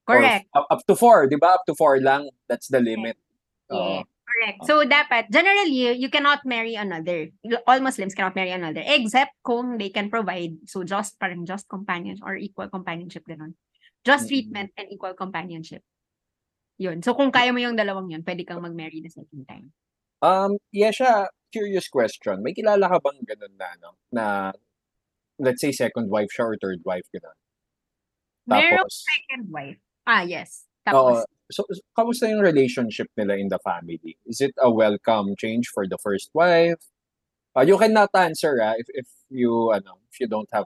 [0.09, 0.48] or Correct.
[0.57, 1.61] up, up to four, di ba?
[1.61, 2.28] Up to four lang.
[2.48, 3.20] That's the limit.
[3.68, 4.09] Yeah.
[4.35, 4.66] Correct.
[4.66, 7.30] So, dapat, generally, you, cannot marry another.
[7.70, 8.82] All Muslims cannot marry another.
[8.82, 10.59] Except kung they can provide.
[10.66, 13.55] So, just, parang just companion or equal companionship, ganun.
[14.03, 15.87] Just treatment and equal companionship.
[16.82, 16.99] Yun.
[17.07, 19.70] So, kung kaya mo yung dalawang yun, pwede kang mag-marry the second time.
[20.18, 22.43] Um, Yesha, curious question.
[22.43, 23.91] May kilala ka bang ganun na, no?
[24.11, 24.24] Na,
[25.39, 27.39] let's say, second wife siya or third wife, ganun?
[28.51, 29.78] Merong Tapos, second wife.
[30.05, 30.66] Ah, yes.
[30.93, 30.93] Oo.
[30.93, 34.16] Tapos, So, so, kamusta yung relationship nila in the family?
[34.24, 36.80] Is it a welcome change for the first wife?
[37.53, 40.64] Uh, you cannot answer, ah, if, if you, ano, if you don't have,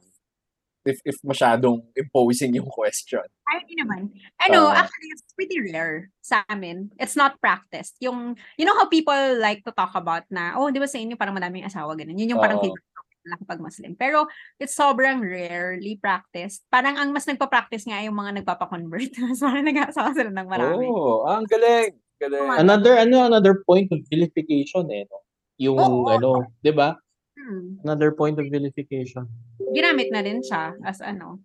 [0.87, 3.27] if, if masyadong imposing yung question.
[3.51, 4.09] Ay, hindi naman.
[4.39, 4.73] Ano, Oo.
[4.73, 6.95] actually, it's pretty rare sa amin.
[6.97, 7.99] It's not practiced.
[8.01, 11.19] Yung, you know how people like to talk about na, oh, di ba sa inyo
[11.19, 12.17] parang madaming asawa, ganun.
[12.17, 12.71] Yun yung parang Oo.
[12.71, 12.88] favorite
[13.29, 13.93] topic nila kapag Muslim.
[14.01, 14.19] Pero,
[14.57, 16.65] it's sobrang rarely practiced.
[16.73, 19.13] Parang ang mas nagpa-practice nga ay yung mga nagpapa-convert.
[19.29, 20.87] Mas parang nag-aasawa sila ng marami.
[20.89, 21.93] Oh, ang galing.
[22.19, 22.49] Galing.
[22.59, 25.23] Another ano another point of vilification eh no.
[25.63, 26.11] Yung Oo.
[26.11, 26.99] ano, 'di ba?
[27.39, 27.79] Hmm.
[27.87, 29.23] Another point of vilification.
[29.71, 31.39] ginamit na rin siya as ano.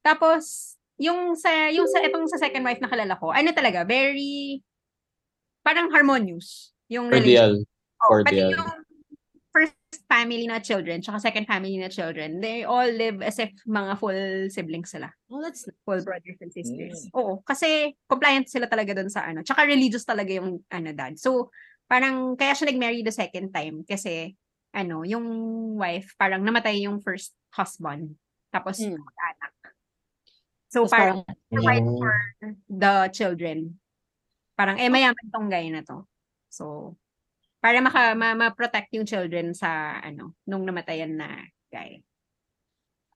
[0.00, 4.60] Tapos, yung sa, yung sa, itong sa second wife na kalala ko, ano talaga, very,
[5.64, 6.72] parang harmonious.
[6.88, 7.68] Yung relationship.
[8.00, 8.00] Cordial.
[8.04, 8.50] Oh, pati cordial.
[8.52, 8.83] yung first
[10.08, 14.22] family na children, tsaka second family na children, they all live as if mga full
[14.50, 15.10] siblings sila.
[15.30, 17.08] Oh, that's Full brothers and sisters.
[17.10, 17.18] Mm.
[17.18, 19.42] Oo, kasi compliant sila talaga doon sa ano.
[19.44, 21.18] Tsaka religious talaga yung ano dad.
[21.18, 21.50] So,
[21.86, 24.34] parang kaya siya nag-marry the second time kasi
[24.74, 25.24] ano, yung
[25.78, 28.18] wife parang namatay yung first husband.
[28.50, 28.98] Tapos Mm.
[28.98, 29.52] anak.
[30.70, 31.98] So, Tapos parang parang, provide Mm.
[32.02, 32.14] for
[32.66, 33.78] the children.
[34.58, 36.06] Parang, eh, mayaman tong guy na to.
[36.50, 36.94] So,
[37.64, 41.40] para maka, ma, ma-protect yung children sa, ano, nung namatayan na
[41.72, 42.04] guy.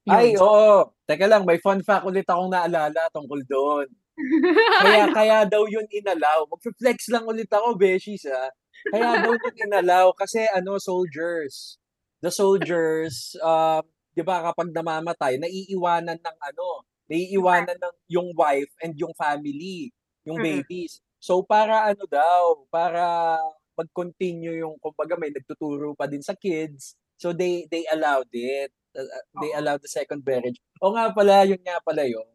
[0.09, 0.17] Yun.
[0.17, 0.89] Ay, oo.
[1.05, 3.89] Teka lang, may fun fact ulit akong naalala tungkol doon.
[4.83, 6.49] Kaya, kaya daw yun inalaw.
[6.49, 8.49] Mag-flex lang ulit ako, Beshies, ha?
[8.89, 11.77] Kaya daw yun inalaw kasi, ano, soldiers.
[12.25, 13.85] The soldiers, um,
[14.17, 19.93] di ba, kapag namamatay, naiiwanan ng, ano, naiiwanan ng yung wife and yung family,
[20.27, 20.65] yung Mm.
[20.65, 20.99] babies.
[21.23, 23.37] So, para ano daw, para
[23.79, 26.99] mag-continue yung, kumbaga, may nagtuturo pa din sa kids.
[27.15, 28.75] So, they they allowed it.
[28.95, 29.59] Uh, uh, they Oo.
[29.63, 30.59] allowed the second marriage.
[30.83, 32.27] O nga pala, yun nga pala yun.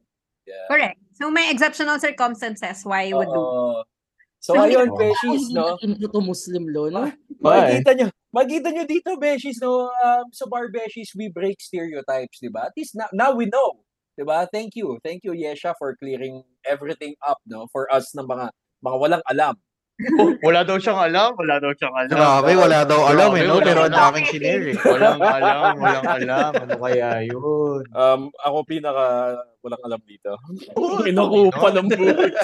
[0.48, 0.68] Yeah.
[0.72, 1.00] Correct.
[1.20, 3.44] So, may exceptional circumstances why you would do.
[3.44, 3.84] So,
[4.44, 4.92] So, ayun.
[4.92, 5.80] Beshies, hindi no?
[5.80, 7.08] na to Muslim law, no?
[7.44, 9.88] Makikita nyo, makikita nyo dito, Beshies, no?
[9.88, 12.68] Um, sa Bar Beshies, we break stereotypes, di ba?
[12.68, 13.80] At least now, now we know.
[14.20, 14.44] Di ba?
[14.52, 15.00] Thank you.
[15.00, 17.72] Thank you, Yesha, for clearing everything up, no?
[17.72, 18.52] For us na mga
[18.84, 19.56] mga walang alam.
[20.42, 22.10] Wala daw siyang alam, wala daw siyang alam.
[22.18, 23.56] Grabe, wala daw alam eh, Grabe, no?
[23.62, 24.02] wala Pero ang alam.
[24.02, 24.78] daming shinare eh.
[24.82, 26.52] Walang alam, walang alam.
[26.66, 27.82] Ano kaya yun?
[27.94, 29.06] Um, ako pinaka
[29.62, 30.34] walang alam dito.
[30.74, 32.32] Oh, Kinukupa ng buhay.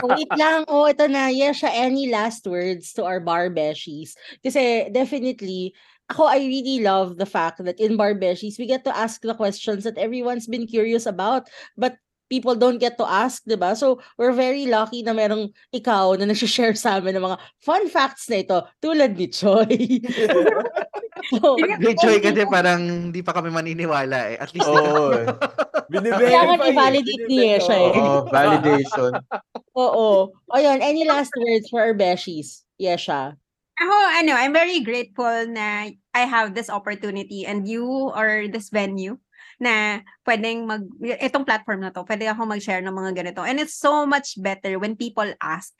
[0.00, 0.64] Oh, wait lang.
[0.64, 1.28] Oh, ito na.
[1.28, 4.16] Yesha, any last words to our bar beshies?
[4.40, 5.76] Kasi definitely,
[6.08, 9.36] ako, I really love the fact that in bar beshies, we get to ask the
[9.36, 11.52] questions that everyone's been curious about.
[11.76, 12.00] But
[12.30, 13.74] people don't get to ask, di ba?
[13.74, 18.30] So, we're very lucky na merong ikaw na nag-share sa amin ng mga fun facts
[18.30, 19.98] na ito, tulad ni Choi.
[21.34, 24.36] so, May Joy kasi parang hindi pa kami maniniwala eh.
[24.38, 25.10] At least Oo.
[25.10, 25.26] eh.
[25.90, 27.92] Kailangan i-validate ni Yesha eh.
[27.98, 29.10] Oo, validation.
[29.74, 30.30] oo.
[30.54, 32.62] Ayun, any last words for our beshies?
[32.78, 33.34] Yesha.
[33.80, 39.18] Ako, ano, I'm very grateful na I have this opportunity and you or this venue
[39.60, 40.82] na pwedeng mag,
[41.20, 43.44] itong platform na to, pwede ako mag-share ng mga ganito.
[43.44, 45.76] And it's so much better when people ask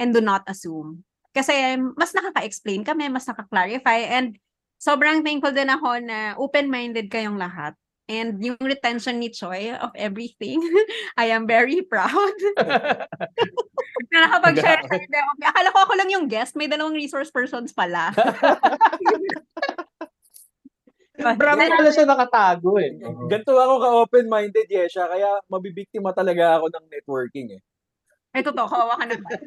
[0.00, 1.04] and do not assume.
[1.36, 4.40] Kasi mas nakaka-explain kami, mas nakaka-clarify, and
[4.80, 7.76] sobrang thankful din ako na open-minded kayong lahat.
[8.10, 10.58] And yung retention ni Choi of everything,
[11.20, 12.34] I am very proud.
[14.10, 15.20] na nakapag-share sa inyo.
[15.46, 18.10] Akala ko ako lang yung guest, may dalawang resource persons pala.
[21.20, 22.96] Marami pala siya nakatago eh.
[23.30, 27.60] Ganito ako ka-open-minded, Yesha, kaya mabibiktima talaga ako ng networking eh.
[28.30, 29.38] Ay, totoo, kawawa ka naman.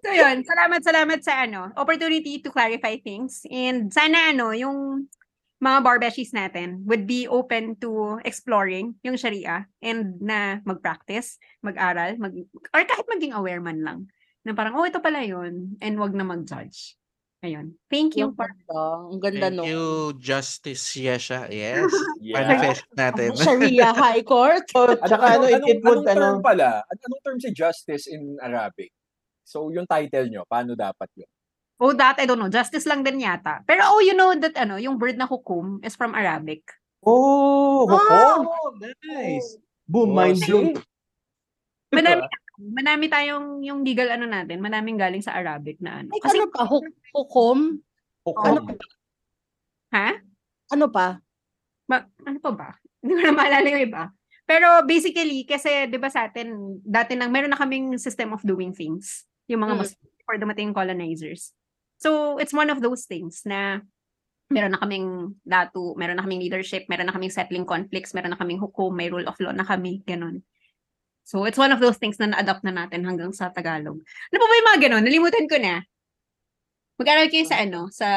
[0.00, 3.44] so yun, salamat, salamat sa ano, opportunity to clarify things.
[3.52, 5.08] And sana ano, yung
[5.60, 12.32] mga barbeshies natin would be open to exploring yung Sharia and na mag-practice, mag-aral, mag
[12.76, 13.98] or kahit maging aware man lang.
[14.44, 15.80] Na parang, oh, ito pala yun.
[15.80, 16.96] And wag na mag-judge.
[17.44, 17.76] Ayun.
[17.92, 18.80] Thank you Ang for ganda.
[19.12, 19.64] Ang ganda Thank no.
[19.68, 19.84] you,
[20.16, 21.46] Justice Yesha.
[21.52, 21.88] Yes.
[22.26, 22.42] Yeah.
[22.42, 23.28] Manifest natin.
[23.38, 24.66] Sharia High Court.
[24.72, 26.70] So, At tsaka ano, it, anong, it would, anong term ano, pala?
[26.82, 28.90] At anong term si justice in Arabic?
[29.46, 31.30] So, yung title nyo, paano dapat yun?
[31.78, 32.50] Oh, that I don't know.
[32.50, 33.62] Justice lang din yata.
[33.68, 36.64] Pero oh, you know that ano, yung word na hukum is from Arabic.
[37.06, 38.48] oh, hukom.
[39.06, 39.60] nice.
[39.86, 40.74] Boom, Oh, mind blown.
[41.94, 42.26] Madami,
[42.58, 46.08] madami tayong yung legal ano natin, madaming galing sa Arabic na ano.
[46.10, 46.62] Like, Kasi, ano pa?
[46.64, 47.60] Huk- Hukom?
[48.26, 48.66] Ano Hukom.
[48.66, 48.74] pa?
[49.92, 50.08] ha?
[50.68, 51.06] Ano pa?
[51.86, 52.68] Ma- ano pa ba?
[53.00, 54.02] Hindi ko na maalala yung iba.
[54.46, 58.70] Pero basically, kasi di ba sa atin, dati nang meron na kaming system of doing
[58.70, 59.26] things.
[59.46, 59.80] Yung mga Mm.
[59.82, 61.54] Muslim before dumating yung colonizers.
[61.98, 63.80] So, it's one of those things na
[64.46, 68.38] meron na kaming datu, meron na kaming leadership, meron na kaming settling conflicts, meron na
[68.38, 70.42] kaming hukom, may rule of law na kami, ganun.
[71.26, 73.98] So, it's one of those things na na-adapt na natin hanggang sa Tagalog.
[73.98, 75.02] Ano pa ba yung mga ganun?
[75.02, 75.82] Nalimutan ko na.
[77.02, 78.08] Mag-aral kayo sa ano, sa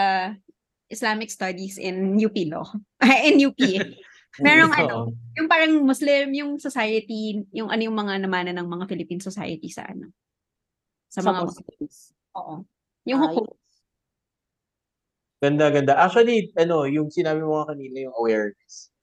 [0.94, 2.70] Islamic Studies in UP Law.
[3.26, 3.58] in UP.
[4.46, 9.26] Merong ano, yung parang Muslim, yung society, yung ano yung mga namana ng mga Philippine
[9.26, 10.14] society sa ano.
[11.10, 12.14] Sa, Sa mga Muslims.
[12.38, 12.62] Oo.
[13.10, 13.22] Yung.
[13.26, 13.58] Ayos.
[15.42, 15.98] Ganda, ganda.
[15.98, 18.94] Actually, ano, yung sinabi mo kanina, yung awareness.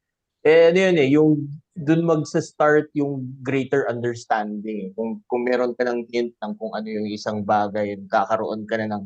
[0.47, 1.31] Eh, ano yun eh, yung
[1.77, 4.97] dun magsa-start yung greater understanding.
[4.97, 8.97] Kung, kung meron ka ng hint ng kung ano yung isang bagay, kakaroon ka na
[8.97, 9.05] ng,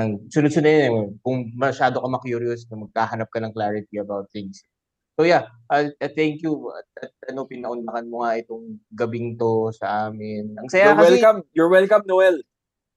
[0.00, 0.90] ng sunod-sunod yun, eh.
[1.20, 4.64] kung masyado ka ma-curious, na magkahanap ka ng clarity about things.
[5.18, 6.70] So yeah, uh, uh, thank you.
[6.70, 10.54] At, at ano, pinaunlakan mo nga itong gabing to sa amin.
[10.54, 11.38] Ang saya You're kasi, welcome.
[11.52, 12.38] You're welcome, Noel.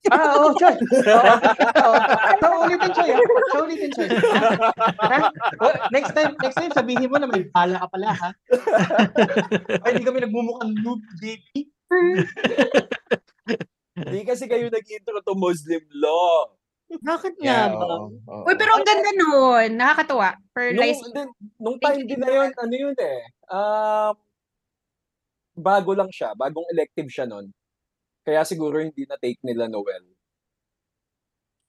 [0.09, 0.73] Ah, oo, Choy.
[0.81, 1.33] Oo.
[1.85, 1.95] Oo.
[2.41, 3.09] Sa ulitin, Choy.
[3.13, 3.21] ah.
[3.53, 4.09] Sa ulitin, Choy.
[4.97, 5.17] Ha?
[5.61, 8.29] Oh, next time, next time sabihin mo na may bala ka pala, ha?
[9.85, 11.69] Ay, hindi kami nagmumukhang noob, JP.
[14.01, 16.49] Hindi kasi kayo nag-intro to Muslim law.
[16.91, 17.85] Bakit nga ba?
[17.85, 18.43] oo, oo.
[18.49, 19.69] Uy, pero ang ganda nun.
[19.77, 20.33] Nakakatuwa.
[20.51, 21.29] For Nung, din,
[21.61, 24.13] nung time din na yun, ano yun eh, um,
[25.55, 27.47] bago lang siya, bagong elective siya nun.
[28.21, 30.05] Kaya siguro hindi na-take nila Noel.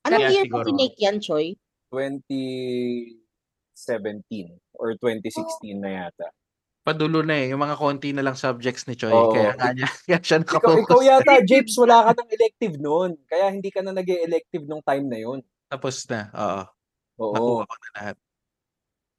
[0.04, 0.66] Anong Yeah, year siguro.
[0.66, 1.56] mo tinake yan, Choy?
[1.94, 3.16] 2017
[4.76, 6.28] or 2016 na yata.
[6.82, 7.54] Padulo na eh.
[7.54, 9.14] Yung mga konti na lang subjects ni Choi.
[9.14, 9.30] Oo.
[9.30, 10.82] Kaya nga niya, kaya siya Ikaw, nakapokus.
[10.82, 13.10] ikaw yata, Japes, wala ka ng elective noon.
[13.30, 15.40] Kaya hindi ka na nag elective nung time na yun.
[15.70, 16.28] Tapos na.
[16.34, 16.62] Oo.
[17.22, 17.32] Oo.
[17.62, 18.16] Nakuha ko na lahat.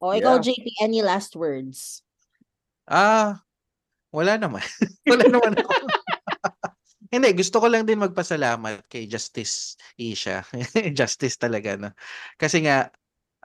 [0.04, 0.44] O, ikaw, Yeah.
[0.52, 2.04] JP, any last words?
[2.84, 3.40] Ah,
[4.12, 4.60] wala naman.
[5.10, 5.72] wala naman ako.
[7.14, 10.42] Hindi, gusto ko lang din magpasalamat kay Justice Isha.
[10.98, 11.94] Justice talaga, no?
[12.34, 12.90] Kasi nga,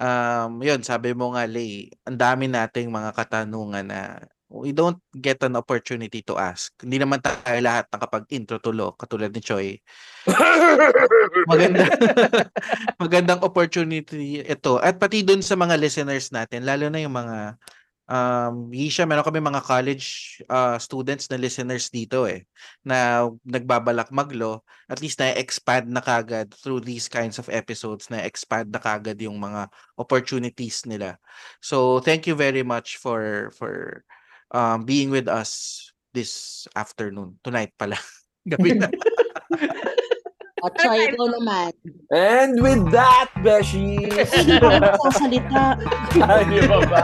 [0.02, 4.18] um, yun, sabi mo nga, Lay, ang dami nating mga katanungan na
[4.50, 6.74] we don't get an opportunity to ask.
[6.82, 9.78] Hindi naman tayo lahat nakapag-intro to law, katulad ni Choi.
[11.52, 11.86] Maganda.
[13.02, 14.82] magandang opportunity ito.
[14.82, 17.62] At pati dun sa mga listeners natin, lalo na yung mga
[18.10, 22.44] um, Yisha, meron kami mga college uh, students na listeners dito eh,
[22.82, 28.82] na nagbabalak maglo, at least na-expand na kagad through these kinds of episodes, na-expand na
[28.82, 29.70] kagad yung mga
[30.02, 31.22] opportunities nila.
[31.62, 34.04] So, thank you very much for for
[34.50, 37.38] um, being with us this afternoon.
[37.46, 37.96] Tonight pala.
[38.50, 38.90] Gabi na.
[40.60, 41.72] At Choy, ikaw naman.
[42.12, 44.12] And with that, Beshi!
[44.12, 45.64] Hindi ako magsasalita.
[46.20, 47.04] Ay, di ba ba?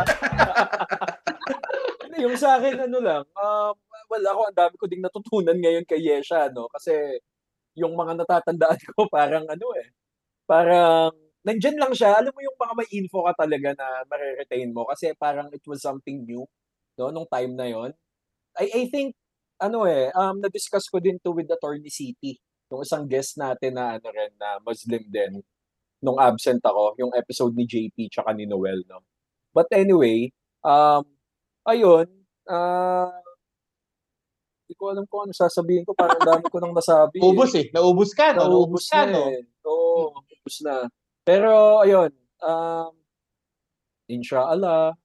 [2.04, 3.74] Hindi, yung sa akin, ano lang, um,
[4.12, 6.68] well, ako, ang dami ko ding natutunan ngayon kay Yesha, no?
[6.72, 6.94] Kasi
[7.76, 9.92] yung mga natatandaan ko, parang ano eh,
[10.48, 11.12] parang
[11.44, 12.18] nandyan lang siya.
[12.18, 15.84] Alam mo yung mga may info ka talaga na mariretain mo kasi parang it was
[15.84, 16.44] something new,
[16.96, 17.12] no?
[17.12, 17.92] Nung time na yon
[18.56, 19.12] I, I think,
[19.60, 22.40] ano eh, um, na-discuss ko din to with Attorney City,
[22.72, 25.42] yung isang guest natin na ano rin, na Muslim din,
[26.02, 29.02] nung absent ako, yung episode ni JP tsaka ni Noel, no?
[29.56, 30.30] But anyway,
[30.66, 31.06] um,
[31.66, 32.06] ayun,
[32.50, 33.14] ah,
[34.66, 37.22] hindi ko alam kung ano sasabihin ko, parang dami ko nang nasabi.
[37.22, 37.70] Naubos eh.
[37.70, 38.50] Naubos ka, no?
[38.50, 39.22] Naubos Naubos ka, na no?
[39.30, 39.42] eh.
[39.66, 40.76] Oo, naubos na.
[41.26, 41.50] Pero,
[41.86, 42.12] ayun,
[42.42, 42.92] um,
[44.10, 44.98] inshallah,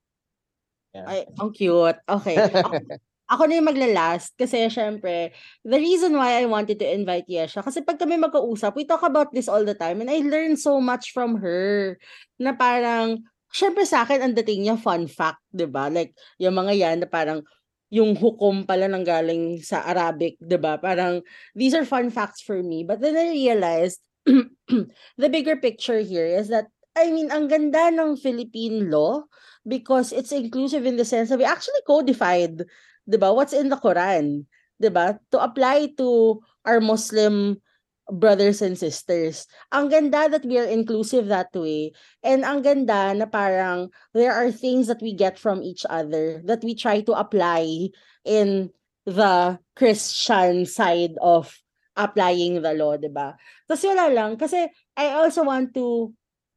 [0.91, 2.03] Ay, ang cute.
[2.03, 2.35] Okay.
[3.31, 5.31] Ako, na yung maglalast kasi syempre,
[5.63, 9.31] the reason why I wanted to invite Yesha, kasi pag kami magkausap, we talk about
[9.31, 11.95] this all the time and I learned so much from her
[12.43, 13.23] na parang,
[13.55, 15.87] syempre sa akin, ang dating niya fun fact, ba?
[15.87, 17.47] Like, yung mga yan na parang,
[17.91, 20.83] yung hukom pala nang galing sa Arabic, ba?
[20.83, 21.23] Parang,
[21.55, 22.83] these are fun facts for me.
[22.83, 24.03] But then I realized,
[25.23, 26.67] the bigger picture here is that,
[26.99, 29.23] I mean, ang ganda ng Philippine law
[29.63, 32.67] because it's inclusive in the sense that we actually codified,
[33.09, 33.33] 'di ba?
[33.33, 34.45] What's in the Quran,
[34.81, 35.21] 'di ba?
[35.31, 37.61] To apply to our Muslim
[38.11, 39.47] brothers and sisters.
[39.71, 41.95] Ang ganda that we are inclusive that way.
[42.27, 46.67] And ang ganda na parang there are things that we get from each other that
[46.67, 47.95] we try to apply
[48.27, 48.75] in
[49.07, 51.55] the Christian side of
[51.97, 53.39] applying the law, 'di ba?
[53.67, 56.11] Tapos wala lang kasi I also want to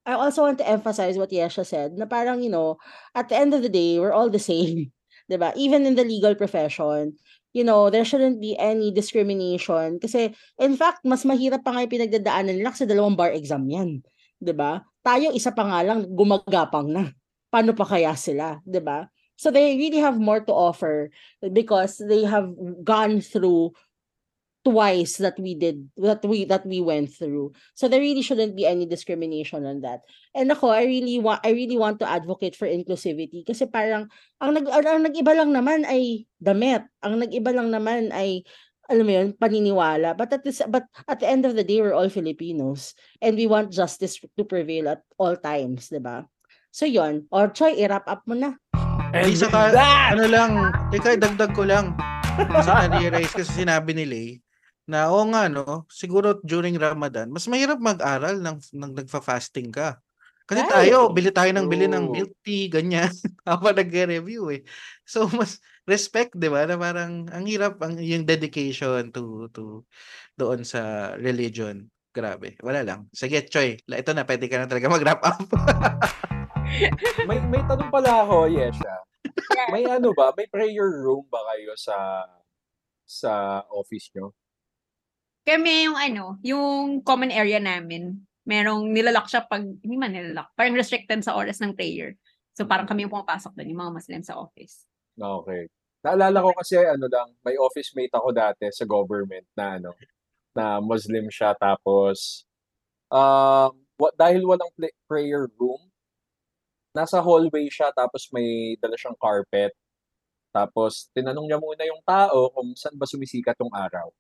[0.03, 2.75] I also want to emphasize what Yesha said na parang you know,
[3.15, 4.91] at the end of the day, we're all the same,
[5.29, 5.51] 'di ba?
[5.55, 7.15] Even in the legal profession,
[7.55, 11.93] you know, there shouldn't be any discrimination kasi in fact, mas mahirap pa nga yung
[11.93, 14.03] pinagdadaanan nila kasi dalawang bar exam 'yan,
[14.41, 14.83] 'di ba?
[15.03, 17.11] Tayo isa pa nga lang gumagapang na.
[17.53, 19.07] Paano pa kaya sila, 'di ba?
[19.37, 21.09] So they really have more to offer
[21.51, 22.53] because they have
[22.85, 23.73] gone through
[24.63, 27.51] twice that we did that we that we went through.
[27.75, 30.07] So there really shouldn't be any discrimination on that.
[30.31, 34.07] And ako, I really want I really want to advocate for inclusivity kasi parang
[34.39, 36.87] ang nag ang, ang nag-iba lang naman ay damit.
[37.03, 38.47] Ang nag-iba lang naman ay
[38.91, 40.11] alam mo yun, paniniwala.
[40.11, 42.91] But at, this, but at the end of the day, we're all Filipinos.
[43.23, 46.27] And we want justice to prevail at all times, di ba?
[46.67, 48.59] So yon or Choy, i-wrap up mo na.
[49.15, 50.51] And Isa with ka, that, ano lang,
[50.91, 51.95] teka, dagdag ko lang.
[52.35, 54.29] Kasi na-realize kasi sinabi ni Lay
[54.83, 59.99] na oo nga no, siguro during Ramadan, mas mahirap mag-aral ng, ng nagfa-fasting ka.
[60.43, 60.91] Kasi Right.
[60.91, 63.07] tayo, bili tayo ng bili ng milk tea, ganyan,
[63.47, 64.61] habang nagre-review eh.
[65.07, 66.67] So, mas respect, di ba?
[66.67, 69.87] Na parang, ang hirap, ang, yung dedication to, to,
[70.35, 71.87] doon sa religion.
[72.11, 73.07] Grabe, wala lang.
[73.15, 75.47] Sige, Choy, ito na, pwede ka na talaga mag-wrap up.
[77.27, 78.95] may, may tanong pala ako, Yesha.
[79.71, 80.35] May ano ba?
[80.35, 82.27] May prayer room ba kayo sa
[83.07, 84.35] sa office nyo?
[85.43, 88.15] Kami yung ano, yung common area namin.
[88.47, 92.15] Merong nilalak siya pag, hindi man nilalak, parang restricted sa oras ng prayer.
[92.55, 94.87] So parang kami yung pumapasok doon, yung mga Muslim sa office.
[95.15, 95.67] Okay.
[96.03, 99.95] Naalala ko kasi ano lang, may office mate ako dati sa government na ano,
[100.51, 102.43] na Muslim siya tapos
[103.07, 105.79] um wa- dahil walang pla- prayer room,
[106.91, 109.71] nasa hallway siya tapos may dala siyang carpet.
[110.53, 114.11] Tapos tinanong niya muna yung tao kung saan ba sumisikat yung araw.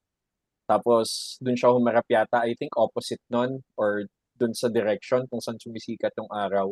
[0.67, 4.07] Tapos dun siya humarap yata, I think opposite nun or
[4.37, 6.71] dun sa direction kung saan sumisikat yung araw.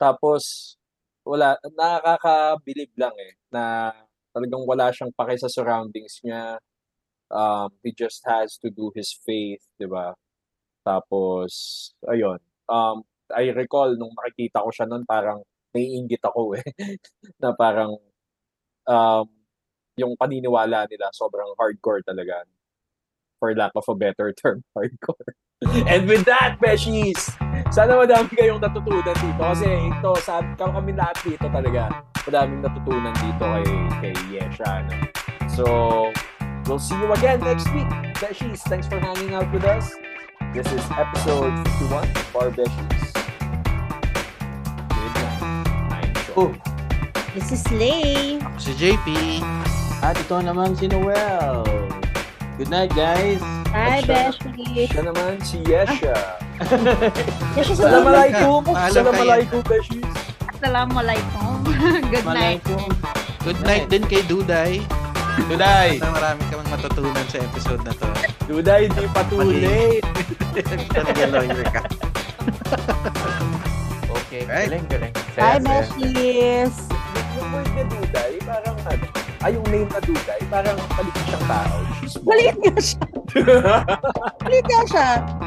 [0.00, 0.76] Tapos
[1.24, 3.92] wala, nakakabilib lang eh na
[4.32, 6.58] talagang wala siyang pake sa surroundings niya.
[7.30, 10.14] Um, he just has to do his faith, di ba?
[10.82, 11.52] Tapos,
[12.10, 12.38] ayun.
[12.66, 15.42] Um, I recall nung nakikita ko siya nun, parang
[15.74, 16.66] naiinggit ako eh.
[17.42, 17.94] na parang
[18.88, 19.26] um,
[19.98, 22.42] yung paniniwala nila sobrang hardcore talaga.
[23.40, 25.32] For lack of a better term, hardcore.
[25.88, 27.32] And with that, Beshies,
[27.72, 29.40] sana madami kayong natutunan dito.
[29.40, 33.68] Kasi ito, sabi kami lahat dito talaga, madaming natutunan dito kay,
[34.04, 34.84] kay Yesha.
[34.84, 34.96] No?
[35.48, 35.64] So,
[36.68, 37.88] we'll see you again next week.
[38.20, 39.88] Beshies, thanks for hanging out with us.
[40.52, 41.56] This is episode
[41.88, 43.04] 51 of Bar Beshies.
[44.92, 45.14] Good
[45.88, 46.16] night.
[46.36, 46.52] Oh.
[47.32, 48.36] This is Lay.
[48.36, 49.08] Ako si JP.
[50.04, 51.79] At ito naman si Noel.
[52.60, 53.40] Good night, guys.
[53.72, 54.84] Hi, Beshi.
[54.84, 56.12] Siya naman si Yesha.
[57.56, 58.60] Beshi, sa Assalamualaikum.
[58.68, 59.32] Paalam kayo.
[60.60, 61.52] Assalamualaikum.
[62.12, 62.60] Good night.
[63.40, 64.84] Good night din kay Duday.
[65.48, 66.04] Today.
[66.04, 68.12] Na marami kang matutunan sa episode na to.
[68.44, 70.04] Duday, di pa too late.
[70.92, 71.80] Talaga lawyer ka.
[74.20, 75.14] Okay, galing, galing.
[75.32, 75.64] Saya.
[75.64, 76.92] Beshies.
[77.40, 81.76] Yung word na Duday, parang ano, ay yung name na Duday, parang paligid siyang tao.
[82.28, 83.00] Maliit nga siya.
[84.44, 85.06] Maliit nga siya.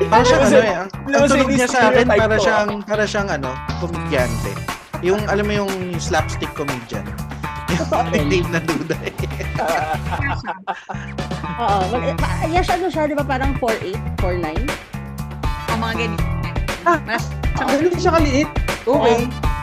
[0.10, 3.50] Para siyang ano eh, ang, ang tunog niya sa akin para siyang para siyang ano,
[3.78, 4.52] komedyante.
[5.06, 5.72] Yung alam mo yung
[6.02, 7.06] slapstick comedian.
[8.18, 9.14] Yung name na duda eh.
[11.62, 11.82] Oo.
[11.92, 14.58] Mag- ma- yes, ano siya, di ba parang 4'8", 4'9"?
[15.70, 16.22] Ang mga ganyan.
[16.84, 18.50] Ah, Mas, Ah, siya kaliit.
[18.84, 19.30] Okay.
[19.30, 19.63] Oo.